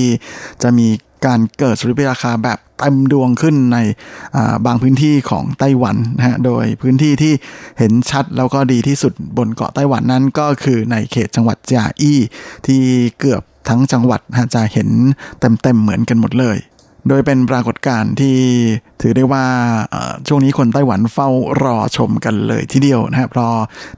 [0.64, 0.88] จะมี
[1.26, 3.78] การเกิดสุริยุปราคาแบบเต็มดวงขึ้นใน
[4.66, 7.34] บางพื้นที่ของไต้หวันนะฮะ โดยพื้นที่ที่
[7.80, 12.20] เห็นชัดแล้วก็ดีที่สุดบนเกาะไต้หวันนั้นก็คือในเขตจังหวัดจ่าอี้
[12.68, 12.82] ที่
[13.20, 14.22] เกือบทั้งจังหวัด
[14.56, 14.90] จะเห็น
[15.40, 16.58] เต็มๆเหมือนกันหมดเลย
[17.10, 18.38] โดยเป็นปรากฏการณ์ที่
[19.02, 19.46] ถือได้ว่า
[20.28, 21.30] ช่วงนี้คนไต้หวันเฝ้า
[21.64, 23.52] รอชมกันเลยทีเดียวนะครับรอ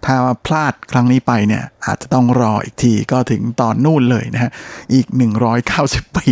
[0.06, 4.52] ถ้าพลาดครั้งนี้ไปเนี่ยอาจจะต้องรออีกทีก็ถึงตอนนู่นเลยนะฮะ
[4.94, 5.08] อีก
[5.62, 6.30] 190 ปี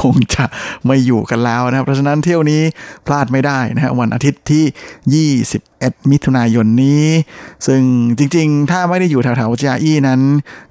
[0.00, 0.44] คงจะ
[0.86, 2.62] ไม่อยู่กันแล้วนะครับเพราะฉะนั้นเที่ยวนี้
[3.06, 7.04] พลาดไม่ได้นะฮะวันอาทิตย์ที่ 21 มิถุนายนนี้
[7.66, 7.82] ซึ่ง
[8.18, 10.20] จริงๆ ถ้าไม่ได้อยู่แถวๆจีอี้นั้น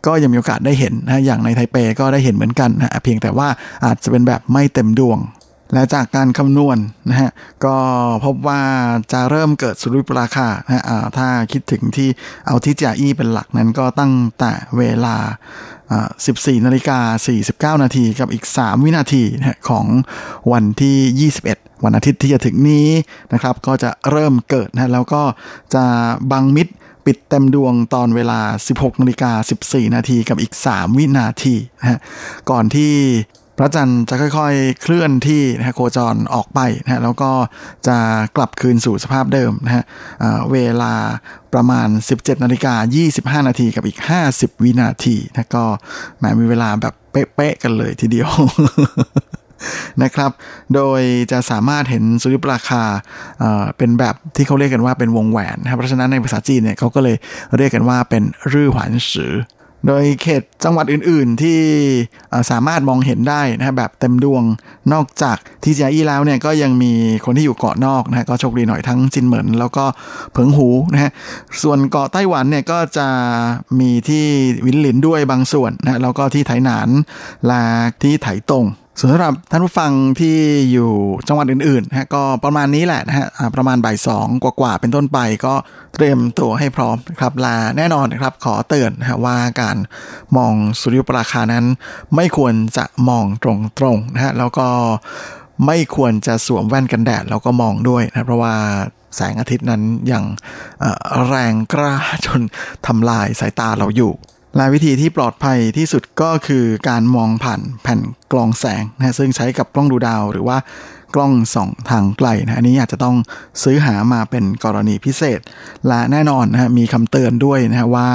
[0.06, 3.48] ก็ยังมีโอกาสได้เห็นนะอย่างในไทเปก็ได้เห็นเหมือนกันนะเพียงแต่ว่า
[3.86, 5.20] อาจจะเป็นแบบไม่เต็มดวง
[5.74, 7.32] และจากการคำนวณนนะฮะ
[7.66, 7.76] ก็
[8.26, 8.62] พบว่า
[9.14, 10.84] จะเริ่มเกิดสุริยุปราคานะฮะ
[11.18, 12.10] ถ้าคิดถึงที่
[12.48, 15.16] เอาที่จาอี้เป็นหลักนั้นก็ตั้งแต่เวลา
[15.92, 19.86] 14นาฬิกา49 นาทีกับอีก 3 วินาทีนะของ
[20.52, 22.88] วันที่ 21วันอาทิตย์ที่จะถึงนี้
[23.34, 25.24] นะครับ ก็จะเริ่มเกิดนะแล้วก็
[25.76, 25.86] จะ
[26.32, 26.68] บังมิด
[27.06, 28.40] ปิดเต็มดวงตอนเวลา
[28.70, 29.32] 16นาฬิกา
[29.64, 32.00] 14 นาทีกับอีก 3 วินาทีนะฮะ
[32.50, 32.94] ก่อนที่
[33.60, 37.32] พระจันทร์จะค่อยๆ เคลื่อนที่นะฮะโคจรออกไปนะฮะแล้วก็
[37.88, 37.98] จะ
[38.36, 39.84] กลับคืนสู่สภาพเดิมนะฮะ
[40.52, 40.94] เวลา
[41.54, 42.74] ประมาณ 17นาฬิกา
[43.42, 43.98] 25 นาทีกับอีก
[44.32, 45.66] 50 วินาทีนะก็
[46.18, 48.30] แหมมีเวลาแบบเป๊ะๆกันเลยทีเดียว
[50.04, 50.32] นะครับ
[50.76, 51.02] โดย
[51.32, 52.84] จะสามารถเห็นสุริยุปราคา
[53.78, 57.16] เป็นแบบที่เขาเรียกกันว่าเป็นวงแหวนนะครับ เพราะฉะนั้นในภาษาจีนเนี่ยเขาก็เลย
[57.58, 59.34] เรียกกันว่าเป็นรื่อหวานสือ
[59.88, 61.60] โดยเขตจังหวัดอื่นๆที่
[62.52, 64.44] สามารถมองเห็นได้นะแบบเต็มดวง
[64.94, 66.94] นอกจากที่เจียอี้แล้วเนี่ยก็ยังมี
[67.26, 69.86] คนที่อยู่เกาะนอกนะก็โชคดีหน่อยทั้งจินเหมินแล้วก็
[70.32, 71.12] เผิงหูนะฮะ
[71.64, 73.08] ส่วนเกาะไต้หวันเนี่ยก็จะ
[73.80, 74.26] มีที่
[74.66, 76.90] วินหลินด้วยบางส่วนนะแล้วก็ที่ไถหนาน
[77.50, 77.64] ลา
[78.04, 78.66] ที่ไถตง
[79.02, 80.38] ส่วนสำหรับท่านผู้ฟังที่
[80.72, 80.92] อยู่
[81.28, 85.54] จังหวัดอื่นๆนะก็ประมาณนี้แหละนะฮะประมาณบ่ายสองกว่าๆเป็นต้นไปก็
[85.96, 89.78] เตรียมตัวให้พร้อมครับลาแน่นอนนะครับขอเตือนนะว่าการ
[90.38, 91.66] มองสุริยุปราคานั้น
[92.16, 93.46] ไม่ควรจะมองต
[93.84, 94.68] รงๆนะฮะแล้วก็
[95.66, 98.54] ไม่ควรจะสวมแว่นกันแดดแล้วก็มองด้วยนะเพราะว่า
[99.16, 99.82] แสงอาทิตย์นั้น
[100.12, 100.24] ยัง
[101.28, 101.96] แรงกล้า
[102.26, 102.42] จน
[102.88, 104.14] ทำลายสายตาเราอยู่
[104.56, 108.00] และวิธีที่ปลอดภัยที่สุดก็คือการมองผ่านแผ่น
[108.32, 110.58] กล้องแสงนะซึ่งใช้กับกล้องดูดาวหรือว่า
[111.16, 113.16] กล้องส่องทางไกลนะอันนี้อาจจะต้อง
[113.64, 115.40] ซื้อหามาเป็นกรณีพิเศษ
[115.88, 118.10] และแน่นอนนะฮะมีคำเตือนด้วยนะฮะว่า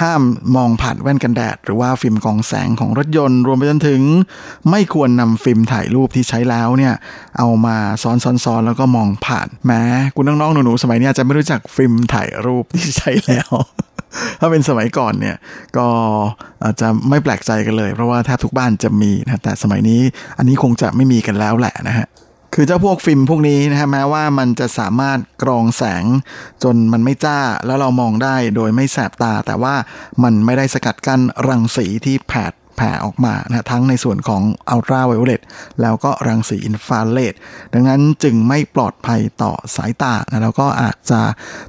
[0.00, 0.22] ห้าม
[0.56, 4.02] มองผ่านแว่นกันแดด หรือว่าฟิล์มกองแสงของรถยนต์ รวมไปจนถึง
[4.70, 6.94] ไม่ควรนำฟิล์มถ่ายรูปที่ใช้แล้วเนี่ย
[7.38, 9.82] เอามาซ้อนๆแล้วก็มองผ่านแม้
[10.16, 13.50] คุณน้องๆหนูๆสมัยนี้อาจจะไม่รู้จักฟิล์มถ่ายรูปที่ใช้แล้ว
[14.40, 15.36] ถ้าเป็นสมัยก่อนเนี่ย
[15.76, 15.86] ก็
[16.64, 20.00] อาจจะไม่แปลกใจกันเลย เพราะว่าแทบทุกบ้านจะมีนะแต่สมัยนี้
[20.38, 22.06] อันนี้คงจะไม่มีกันแล้วแหละนะฮะ
[22.54, 26.04] คือเจ้าพวกฟิล์มพวกนี้นะฮะแม้ว่ามันจะสามารถกรองแสง
[26.62, 29.74] จนมันไม่จ้าแล้วเรามองได้โดยไม่แสบตา แต่ว่า
[30.22, 35.42] มันไม่ได้สกัดกั้นรังสีที่แผด แผ่ออกมานะทั้งในส่วนของอัลตราไวโอเลต
[35.80, 37.34] แล้วก็รังสีอินฟราเรด
[37.74, 41.20] ดังนั้นจึงไม่ปลอดภัยต่อสายตานะแล้วก็อาจจะ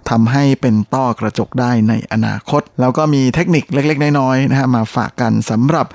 [0.09, 5.87] ทำให้เป็นต้อกระจกได้ในอนาคต แล้วก็มีเทคนิคเล็กๆ น้อยๆนะฮะมาฝากกันสำหรับ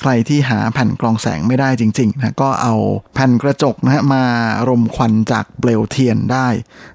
[0.00, 2.74] ใครที่หาแผ่นกรองแสงไม่ได้จริงๆนะก็เอา
[3.14, 4.24] แผ่นกระจกนะฮะมา
[4.68, 6.48] รมควันจากเปลวเทียนได้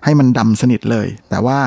[0.03, 1.59] ให้มันดำสนิทเลย แต่ว่า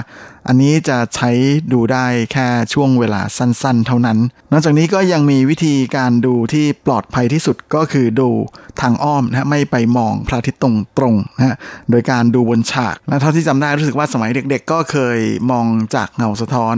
[0.51, 1.31] อันนี้จะใช้
[1.73, 4.19] ดูได้แค่ช่วงเวลาสั้นๆ เท่านั้น
[4.53, 8.29] นอกจากนี้ก็ยังมีวิธีการดูที่ปลอดภัยที่สุดก็คือดู
[8.81, 10.66] ทางอ้อมนะไม่ไปมองพระอาทิตย์ต
[11.03, 11.57] รงๆนะ
[11.91, 15.19] โดยการดูบนฉากและเท่าที่จำได้รู้สึกว่าสมัยเด็กๆ ก็เคย
[15.51, 16.77] มองจากเงาสะท้อน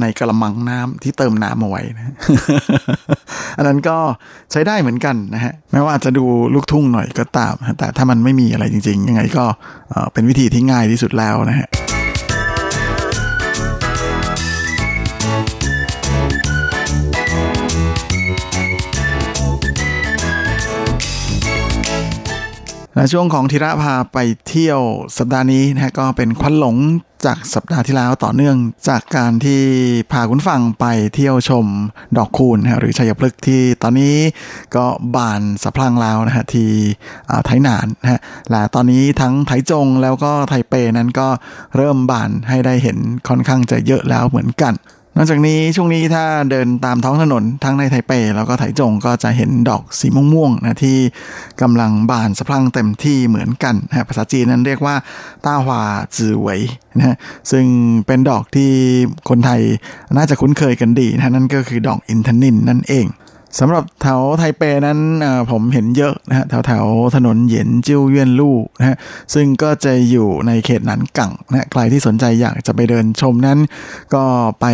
[0.00, 2.14] ในกระมังน้ำที่เติมน้ำเอาไว้นะ
[3.58, 3.96] อันนั้นก็
[4.52, 9.44] ใช้ได้เหมือนกันนะฮะแม้ว่าจะดูลูกทุ่งหน่อยก็ตาม แต่ถ้ามันไม่มีอะไรจริง ๆ ยังไงก็
[10.12, 11.68] เป็นวิธีที่ง่ายที่สุดแล้วนะฮะ
[22.94, 24.80] และช่วงของธีระพาไปเที่ยว
[25.18, 26.76] สัปดาห์นี้นะฮะก็เป็นควันหลง
[27.24, 28.56] จากสัปดาห์ที่แล้วต่อเนื่อง
[28.88, 29.62] จากการที่
[30.12, 31.66] พาคุณฟังไปเที่ยวชม
[32.16, 34.16] ดอกคูณหรือชัยพฤกษ์ที่ตอนนี้
[34.76, 36.70] ก็บานสะพรั่งแล้วนะฮะที่
[37.46, 41.28] ไทยนานนะฮะและตอนนี้ทั้งไทจงแล้วก็ไทเปนั้นก็
[41.76, 42.98] เริ่มบานให้ได้เห็น
[43.28, 44.74] ค่อนข้างจะเยอะแล้วเหมือนกัน
[45.16, 50.98] นอกจากนี้ช่วงนี้ถ้าเดินตามท้องถนนทั้งในไทเปแล้วก็ไถจงก็จะเห็นดอกสีม่วงๆนะที่
[51.62, 54.94] กำลังบานสะพรั่งเต็มที่เหมือนกันนะภาษาจีนนั้นเรียกว่า
[55.44, 55.82] ต้าหวา
[56.16, 56.60] จือเหวย
[56.96, 57.16] นะฮะ
[57.50, 57.64] ซึ่ง
[58.06, 58.70] เป็นดอกที่
[59.28, 59.60] คนไทย
[60.16, 63.06] น่าจะคุ้นเคยกันดีนะนั่นก็คือดอกอินทนินนั่นเอง
[63.58, 64.98] สำหรับแถวไทเปนั้น
[65.50, 66.86] ผมเห็นเยอะนะฮะแถวแถว
[67.16, 68.96] ถนนเหยียนจิ้วเวียนลู่นะฮะ
[69.34, 73.58] ซึ่งก็จะอยู่ในเขตหนันกังนะใครที่สนใจอยากจะไปเดินชมนั้น
[74.14, 74.24] ก็
[74.60, 74.66] ไป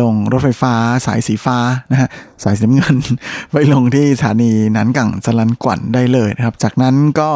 [0.00, 0.74] ลงรถไฟฟ้า
[1.06, 1.58] สายสีฟ้า
[1.90, 2.08] นะฮะ
[2.44, 2.96] สายสีน้ำเงิน
[3.52, 7.28] ไปลงที่สถานีหนันกังสลันกวันได้เลยนะครับ จากนั้นก็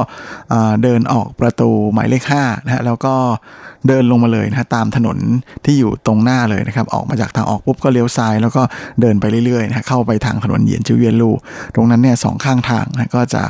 [0.50, 3.14] เอ่อเดินออกประตูหมายเลข5นะฮะแล้วก็
[3.88, 5.18] เดินลงมาเลยนะฮะตามถนน
[5.64, 8.62] ที่อยู่ตรงหน้าเลยนะครับออกมาจากทางออกปุ๊บก็เลี้ยวซ้าย แล้วก็
[9.00, 11.30] เดินไปเรื่อยๆนะฮะเข้าไปทางถนนเหยียนจิวเวียนลู
[11.74, 13.42] ตรงนั้นเนี่ยสองข้างทางนะก็จะ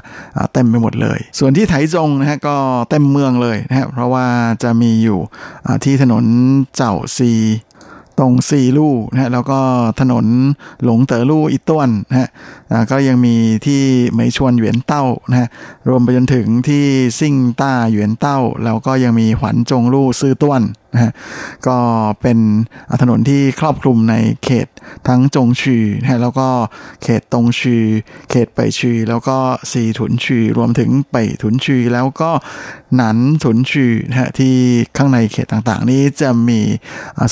[0.53, 2.57] เต็มไปหมดเลย ส่วนที่ไถจงนะฮะก็
[2.91, 4.27] เต็มเมืองเลยนะฮะเพราะว่า
[4.63, 5.19] จะมีอยู่
[5.85, 6.25] ที่ถนน
[6.77, 7.33] เจ้าซี
[8.19, 9.61] ตรงซีลู่นะฮะแล้วก็
[10.01, 10.27] ถนน
[10.85, 12.29] หลงเต๋อลู่อีต้วนนะฮะ
[12.91, 13.35] ก็ยังมี
[13.67, 13.81] ที่
[14.11, 15.49] เหมยชวนเหวียนเต้านะฮะ
[15.89, 16.85] รวมไปจนถึงที่
[17.19, 20.63] ซิ่งต้าเหวียนเต้า แล้วก็ยังมีหวันจงลู่ซื่อต้วน
[20.95, 21.13] นะฮะ
[21.67, 21.79] ก็
[22.21, 22.39] เป็น
[23.03, 24.15] ถนนที่ครอบคลุมใน
[24.45, 24.69] เขต
[25.09, 26.49] ทั้งจงชีนะแล้วก็
[27.03, 27.77] เขตตงชี
[28.31, 29.37] เขตไปชีแล้วก็
[29.71, 32.31] ซีถุนชีรวมถึงไปถุนชีแล้วก็
[32.97, 34.55] หนันถุนชีนะฮะที่
[34.97, 36.61] ข้างในเขตต่างๆ นี้จะมี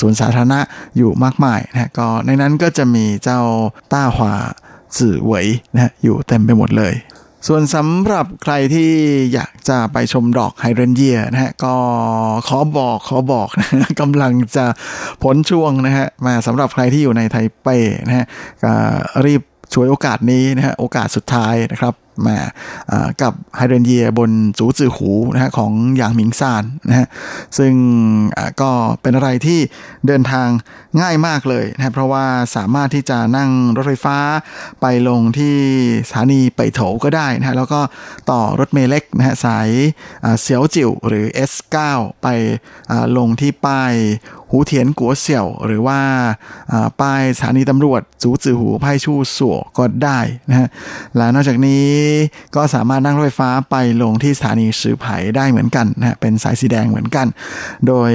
[0.01, 0.59] สวนสาธารณะ
[0.97, 3.41] อยู่มากมายนะฮะก็ในนั้นก็จะมีเจ้า
[3.93, 4.33] ต้าหวา
[4.97, 6.93] จื่อเหวยนะฮะอยู่เต็มไปหมดเลย
[7.47, 8.89] ส่วนสำหรับใครที่
[9.33, 11.75] อยากจะไปชมดอกไฮเดรนเยียนะฮะก็
[12.47, 14.65] ขอบอกขอบอกนะฮะกำลังจะ
[15.23, 17.67] พ้นช่วงนะฮะมาสำหรับใครที่อยู่ในไทเป
[18.07, 18.25] นะฮะ
[19.25, 19.41] รีบ
[19.73, 21.93] ช่วยโอกาสนี้นะฮะโอกาสสุดท้ายนะครับ
[22.27, 22.37] มา
[22.91, 27.07] อ่กับไฮเดรนเยียบนจูจือหูนะฮะของหยางหมิงซานนะฮะ
[27.57, 27.73] ซึ่ง
[28.61, 29.59] ก็เป็นอะไรที่
[30.07, 30.47] เดินทาง
[31.01, 34.17] ง่ายมากเลยนะเพราะว่าสามารถที่จะนั่งรถไฟฟ้า
[34.81, 35.55] ไปลงที่
[36.09, 37.81] สถานีไปโถก็ได้นะฮะแล้วก็
[38.29, 39.69] ต่อรถเมล์เล็กนะฮะสาย
[40.41, 41.77] เสียวจิ๋วหรือ S9
[42.21, 42.27] ไป
[42.91, 43.93] อ่าลงที่ป้าย
[44.51, 45.99] หูเทียนกัวเสี่ยว หรือว่า
[47.01, 50.67] ป้ายสถานีตำรวจจูจือหูไพ่ชู่สัวก็ได้นะฮะ
[51.17, 51.87] และนอกจากนี้
[52.55, 57.27] ก็สามารถนั่งรถไฟฟ้าไปลงที่สถานีสือไผ่ได้เหมือนกันนะฮะเป็นสายสีแดงเหมือนกัน
[57.87, 58.11] โดย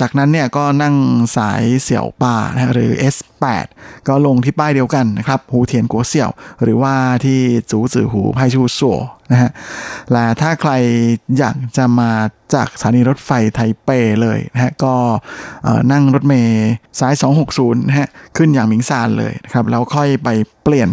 [0.00, 0.94] จากนั้นเนี่ยก็นั่ง
[1.36, 3.66] สายเสี่ยวป่านะหรือ S8
[4.08, 6.30] ก็ลงที่ป้ายเดียวกันนะครับหูเทียนกัวเสี่ยว
[6.62, 6.94] หรือว่า
[7.24, 7.40] ที่
[7.70, 8.96] จูจือหูไพ่ชู่สัว
[9.32, 9.50] นะฮะ
[10.12, 10.72] และถ้าใคร
[11.38, 12.10] อยากจะมา
[12.54, 13.90] จากสถานีรถไฟไทเป
[14.22, 14.94] เลยนะฮะก็
[15.92, 16.70] นั่งรถเมย์
[17.00, 17.14] สาย
[17.48, 20.28] 260นะฮะขึ้นอย่างหมิงซานเลยนะครับแล้วค่อยไป
[20.64, 20.88] เปลี่ยน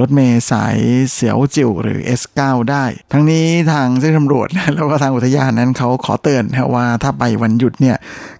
[0.00, 0.76] รถเมย์สาย
[1.12, 7.96] เสียวจิ๋วหรือ S9 ได้ ทั้งนี้ทางเจ้าหน้าที่ตำรวจแล้วก็ทางอุทยานนั้นเขาขอเตือนนะว่าถ้าไปวันหยุดเนี่ย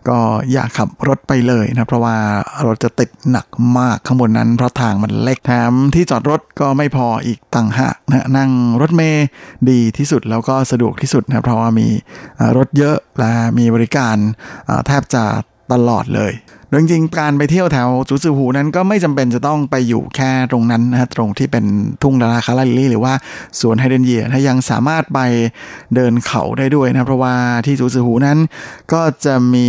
[0.09, 0.19] ก็
[0.53, 2.17] อย่าขับรถไปเลยนะเพราะว่า
[2.67, 3.47] รถจะติดหนัก
[3.79, 9.27] มากข้างบนนั้นเพราะทางมันเล็กแถมที่จอดรถก็ไม่พออีกต่างหากนะฮะนั่งรถเมล์
[9.71, 11.89] ดีที่สุดแล้วก็สะดวกที่สุดนะเพราะว่ามี
[12.57, 14.17] รถเยอะและมีบริการ
[14.87, 15.25] แทบจะ
[15.73, 16.33] ตลอดเลย
[16.79, 21.65] จริงๆการไปเที่ยวแถวจูซือหูนั้นก็ไม่จำเป็นจะต้องไปอยู่แค่ตรงนั้นนะฮะตรงที่เป็น
[22.03, 23.15] ทุ่งดารา calla lily หรือว่า
[23.61, 25.19] สวนไฮเดรนเยียนะยังสามารถไป
[25.95, 27.35] เดินเขาได้ด้วยนะเพราะว่า
[27.67, 28.39] ที่จูซือหูนั้น
[28.93, 29.69] ก็จะมี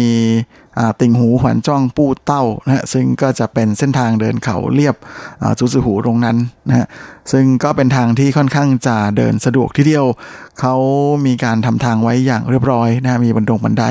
[1.00, 4.96] ติ่งหูหวันจ้องปูเต้านะฮะซึ่งก็จะเป็นเส้นทางเดินเขาเลียบ
[5.60, 6.86] จูซือหูตรงนั้นนะฮะ
[7.32, 10.06] ซึ่งก็เป็นทางที่ค่อนข้างจะเดินสะดวกทีเดียว
[10.60, 10.76] เขา
[11.26, 13.86] มีการทำทางไว้อย่างเรียบร้อยนะมีบันดงบันได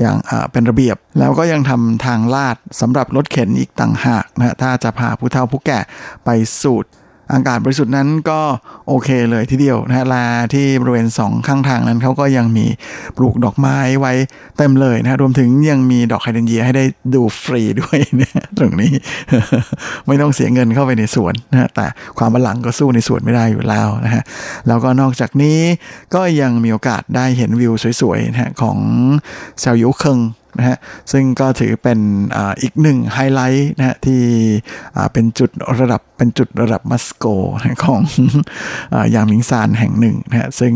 [0.00, 0.16] อย่าง
[0.52, 5.78] เป็นระเบียบ แล้วก็ยังทำทางลาดสำหรับรถเข็นอีกต่างหากนะฮะถ้าจะพาผู้เฒ่าผู้แก่
[6.24, 6.28] ไป
[6.62, 6.84] สูด
[7.32, 8.40] อากาศบริสุทธิ์นั้นก็
[8.88, 12.66] โอเคเลยทีเดียวนะฮะลาที่บริเวณสองข้างทางนั้นเขาก็ยังมี
[13.16, 14.12] ปลูกดอกไม้ไว้
[14.58, 18.92] เต็มเลยนะฮะรวมถึงยังมีดอกไฮเดรนเยียให้ได้ดูฟรีด้วยเนี่ยตรงนี้
[20.06, 21.86] ไม่ต้องเสียเงินเข้าไปในสวนนะฮะแต่
[22.18, 24.22] ความบัลลังก็สู้ในสวนไม่ได้อยู่แล้วนะฮะ
[24.68, 25.58] แล้วก็นอกจากนี้
[26.14, 28.78] ก็ยังมีโอกาสได้เห็นวิวสวยๆนะฮะของ
[29.60, 30.18] เซลยุเคิง
[30.58, 30.76] นะฮะ
[31.12, 31.98] ซึ่งก็ถือเป็น
[32.62, 34.20] อีกหนึ่งไฮไลท์นะฮะที่
[35.12, 35.50] เป็นจุด
[35.80, 37.24] ระดับเป็นจุดระดับมัสโก
[37.84, 38.00] ของ
[39.12, 40.72] อยางหมิงซานแห่งหนึ่งนะฮะซึ่ง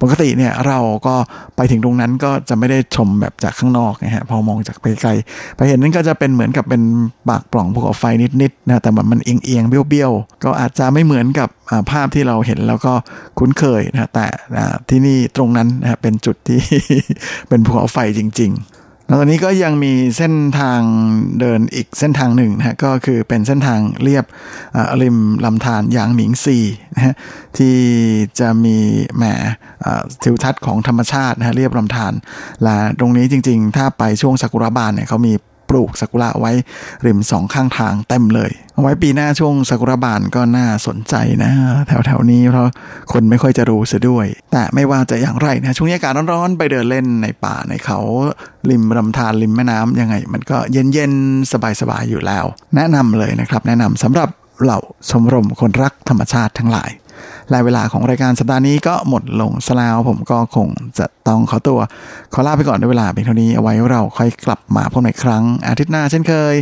[0.00, 1.16] ปกติเนี่ยเราก็
[1.56, 5.10] ไปถึงตรงนั้นก็จะไม่ได้ชมแบบจากข้างนอกนะฮะพอมองจากไปไกล
[5.56, 6.82] ไปเห็นนั่นก็จะเป็นเหมือนกับเป็น
[7.28, 8.04] ปากปล่องภูเขาไฟ
[8.42, 11.48] นิดๆนะแต่มันมันเอียงๆเบี้ยวๆ ก็อาจจะไม่เหมือนกับ
[11.90, 12.92] ภาพที่เราเห็นแล้วก็
[13.38, 14.26] คุ้นเคยนะแต่
[14.88, 16.60] ที่นี่ตรงนั้นนะฮะเป็นจุดที่
[17.48, 20.80] เป็นภูเขาไฟจริง ๆ แล้วตอนนี้ก็ยังมีเส้นทาง
[21.40, 24.24] เดินอีกเส้นทางหนึ่งนะก็คือเป็นเส้นทางเรียบ
[24.76, 26.58] อ่าริมลำธารยางหมิงซี
[26.94, 27.14] นะฮะ
[27.58, 27.76] ที่
[28.40, 28.76] จะมี
[29.16, 29.24] แหม
[29.84, 32.12] อ่าทิวทัศน์ของธรรมชาตินะฮะเรียบลำธาร
[32.64, 35.32] และตรงนี้จริงๆ ถ้าไปช่วงซากุระบานเนี่ยเขามี
[35.70, 36.52] ปลูกซากุระไว้
[37.06, 41.52] ริมสองข้างทางเต็มเลย เอาไว้ปีหน้าช่วงซากุระบานก็น่าสนใจนะ
[41.86, 42.68] แถวๆนี้เพราะ
[43.12, 47.98] คนไม่ค่อยจะรู้เสียด้วย แต่ไม่ว่าจะอย่างไรนะช่วงนี้อากาศร้อนๆ ไปเดินเล่นในป่าในเขา
[48.70, 52.44] ริมลำธารริมแม่น้ำยังไง มันก็เย็นๆ สบายๆอยู่แล้ว
[52.76, 54.28] แนะนำเลยนะครับ แนะนำสำหรับ
[54.62, 56.90] เหล่าชมรมคนรักธรรมชาติทั้งหลาย
[57.49, 60.67] และเวลาของรายการสัปดาห์นี้ก็หมดลงซะแล้วผมก็คง
[60.99, 61.79] จะต้องขอตัว
[62.33, 66.53] ขอลาไปก่อนด้วยเวลาเพียงเท่านี้เอาไว้เราค่อยกลับมาพบในครั้ง อาทิตย์หน้าเช่นเคย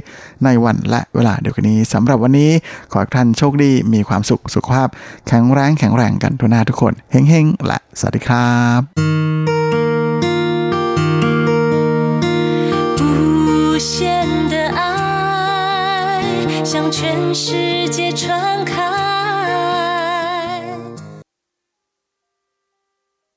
[0.44, 2.52] ในวันและเวลาเดียวกันนี้สำหรับวันนี้
[2.92, 4.88] ขอให้ท่านโชคดีมีความสุขสุขภาพ
[5.28, 8.82] แข็งแรงแข็งแรงกันทุกหน้าทุกคนเฮ้งๆและสวัสดีครับ
[13.00, 13.04] 无
[13.92, 13.94] 限
[14.52, 14.82] 的爱
[16.72, 16.98] 向全
[17.44, 17.46] 世
[17.96, 18.22] 界传